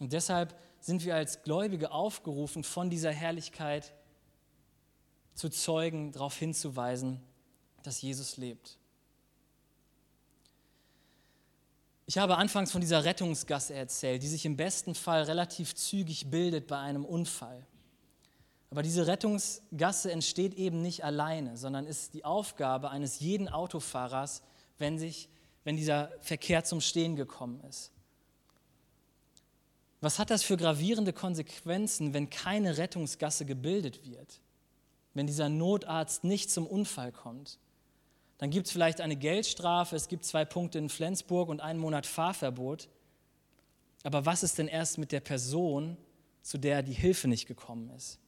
Und 0.00 0.14
deshalb 0.14 0.58
sind 0.80 1.04
wir 1.04 1.14
als 1.14 1.42
Gläubige 1.42 1.92
aufgerufen, 1.92 2.64
von 2.64 2.88
dieser 2.88 3.12
Herrlichkeit 3.12 3.92
zu 5.34 5.50
zeugen, 5.50 6.10
darauf 6.12 6.36
hinzuweisen, 6.36 7.20
dass 7.82 8.00
Jesus 8.00 8.38
lebt. 8.38 8.78
Ich 12.06 12.18
habe 12.18 12.36
anfangs 12.36 12.70
von 12.70 12.80
dieser 12.80 13.04
Rettungsgasse 13.04 13.74
erzählt, 13.74 14.22
die 14.22 14.28
sich 14.28 14.44
im 14.44 14.56
besten 14.56 14.94
Fall 14.94 15.22
relativ 15.22 15.74
zügig 15.74 16.30
bildet 16.30 16.66
bei 16.66 16.78
einem 16.78 17.04
Unfall. 17.04 17.66
Aber 18.70 18.82
diese 18.82 19.06
Rettungsgasse 19.06 20.12
entsteht 20.12 20.54
eben 20.54 20.82
nicht 20.82 21.04
alleine, 21.04 21.56
sondern 21.56 21.86
ist 21.86 22.12
die 22.12 22.24
Aufgabe 22.24 22.90
eines 22.90 23.20
jeden 23.20 23.48
Autofahrers, 23.48 24.42
wenn, 24.78 24.98
sich, 24.98 25.28
wenn 25.62 25.76
dieser 25.76 26.10
Verkehr 26.20 26.64
zum 26.64 26.80
Stehen 26.80 27.16
gekommen 27.16 27.60
ist. 27.68 27.92
Was 30.00 30.18
hat 30.18 30.28
das 30.28 30.42
für 30.42 30.58
gravierende 30.58 31.14
Konsequenzen, 31.14 32.12
wenn 32.12 32.28
keine 32.28 32.76
Rettungsgasse 32.76 33.46
gebildet 33.46 34.04
wird? 34.04 34.42
Wenn 35.14 35.26
dieser 35.26 35.48
Notarzt 35.48 36.24
nicht 36.24 36.50
zum 36.50 36.66
Unfall 36.66 37.12
kommt? 37.12 37.58
Dann 38.44 38.50
gibt 38.50 38.66
es 38.66 38.74
vielleicht 38.74 39.00
eine 39.00 39.16
Geldstrafe, 39.16 39.96
es 39.96 40.06
gibt 40.06 40.26
zwei 40.26 40.44
Punkte 40.44 40.76
in 40.76 40.90
Flensburg 40.90 41.48
und 41.48 41.62
einen 41.62 41.80
Monat 41.80 42.04
Fahrverbot. 42.04 42.90
Aber 44.02 44.26
was 44.26 44.42
ist 44.42 44.58
denn 44.58 44.68
erst 44.68 44.98
mit 44.98 45.12
der 45.12 45.20
Person, 45.20 45.96
zu 46.42 46.58
der 46.58 46.82
die 46.82 46.92
Hilfe 46.92 47.26
nicht 47.26 47.46
gekommen 47.46 47.88
ist? 47.96 48.18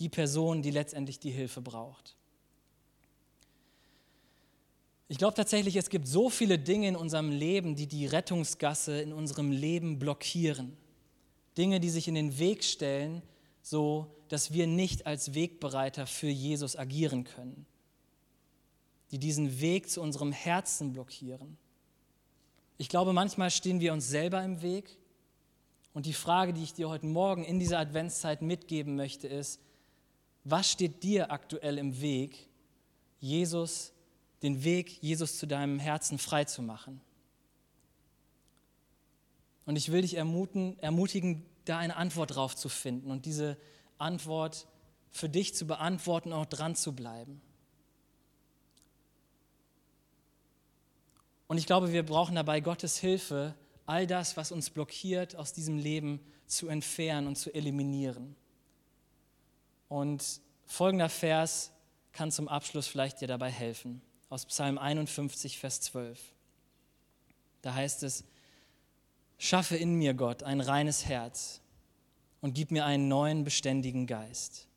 Die 0.00 0.08
Person, 0.08 0.60
die 0.60 0.72
letztendlich 0.72 1.20
die 1.20 1.30
Hilfe 1.30 1.60
braucht. 1.60 2.16
Ich 5.06 5.18
glaube 5.18 5.34
tatsächlich, 5.34 5.76
es 5.76 5.88
gibt 5.88 6.08
so 6.08 6.30
viele 6.30 6.58
Dinge 6.58 6.88
in 6.88 6.96
unserem 6.96 7.30
Leben, 7.30 7.76
die 7.76 7.86
die 7.86 8.06
Rettungsgasse 8.06 9.00
in 9.00 9.12
unserem 9.12 9.52
Leben 9.52 10.00
blockieren. 10.00 10.76
Dinge, 11.56 11.78
die 11.78 11.90
sich 11.90 12.08
in 12.08 12.16
den 12.16 12.40
Weg 12.40 12.64
stellen, 12.64 13.22
so 13.62 14.12
dass 14.30 14.52
wir 14.52 14.66
nicht 14.66 15.06
als 15.06 15.32
Wegbereiter 15.34 16.08
für 16.08 16.26
Jesus 16.26 16.74
agieren 16.74 17.22
können 17.22 17.66
die 19.10 19.18
diesen 19.18 19.60
Weg 19.60 19.88
zu 19.90 20.00
unserem 20.00 20.32
Herzen 20.32 20.92
blockieren. 20.92 21.56
Ich 22.76 22.88
glaube, 22.88 23.12
manchmal 23.12 23.50
stehen 23.50 23.80
wir 23.80 23.92
uns 23.92 24.08
selber 24.08 24.42
im 24.42 24.62
Weg. 24.62 24.96
Und 25.94 26.06
die 26.06 26.12
Frage, 26.12 26.52
die 26.52 26.62
ich 26.62 26.74
dir 26.74 26.88
heute 26.88 27.06
Morgen 27.06 27.44
in 27.44 27.58
dieser 27.58 27.78
Adventszeit 27.78 28.42
mitgeben 28.42 28.94
möchte, 28.94 29.26
ist, 29.26 29.60
was 30.44 30.70
steht 30.70 31.02
dir 31.02 31.32
aktuell 31.32 31.78
im 31.78 32.00
Weg, 32.00 32.48
Jesus, 33.20 33.92
den 34.42 34.62
Weg 34.62 35.02
Jesus 35.02 35.38
zu 35.38 35.46
deinem 35.46 35.78
Herzen 35.78 36.18
frei 36.18 36.44
zu 36.44 36.62
machen? 36.62 37.00
Und 39.66 39.76
ich 39.76 39.90
will 39.90 40.02
dich 40.02 40.14
ermutigen, 40.14 40.78
ermutigen, 40.78 41.44
da 41.64 41.78
eine 41.78 41.96
Antwort 41.96 42.36
drauf 42.36 42.56
zu 42.56 42.68
finden 42.68 43.10
und 43.10 43.26
diese 43.26 43.58
Antwort 43.98 44.66
für 45.10 45.28
dich 45.28 45.54
zu 45.54 45.66
beantworten 45.66 46.32
und 46.32 46.38
auch 46.38 46.46
dran 46.46 46.74
zu 46.74 46.94
bleiben. 46.94 47.42
Und 51.48 51.58
ich 51.58 51.66
glaube, 51.66 51.92
wir 51.92 52.04
brauchen 52.04 52.36
dabei 52.36 52.60
Gottes 52.60 52.98
Hilfe, 52.98 53.54
all 53.86 54.06
das, 54.06 54.36
was 54.36 54.52
uns 54.52 54.70
blockiert, 54.70 55.34
aus 55.34 55.52
diesem 55.52 55.78
Leben 55.78 56.20
zu 56.46 56.68
entfernen 56.68 57.26
und 57.26 57.36
zu 57.36 57.52
eliminieren. 57.52 58.36
Und 59.88 60.40
folgender 60.66 61.08
Vers 61.08 61.72
kann 62.12 62.30
zum 62.30 62.48
Abschluss 62.48 62.86
vielleicht 62.86 63.22
dir 63.22 63.28
dabei 63.28 63.50
helfen. 63.50 64.02
Aus 64.28 64.44
Psalm 64.44 64.76
51, 64.76 65.58
Vers 65.58 65.80
12. 65.80 66.20
Da 67.62 67.72
heißt 67.72 68.02
es, 68.02 68.24
schaffe 69.38 69.76
in 69.76 69.94
mir, 69.94 70.12
Gott, 70.12 70.42
ein 70.42 70.60
reines 70.60 71.06
Herz 71.06 71.62
und 72.42 72.54
gib 72.54 72.70
mir 72.70 72.84
einen 72.84 73.08
neuen, 73.08 73.44
beständigen 73.44 74.06
Geist. 74.06 74.68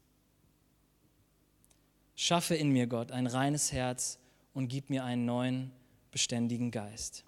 Schaffe 2.16 2.56
in 2.56 2.70
mir, 2.70 2.88
Gott, 2.88 3.12
ein 3.12 3.28
reines 3.28 3.74
Herz 3.74 4.20
und 4.54 4.70
gib 4.70 4.90
mir 4.90 5.04
einen 5.04 5.26
neuen, 5.26 5.72
beständigen 6.12 6.72
Geist. 6.72 7.24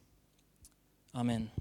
Amen. 1.13 1.51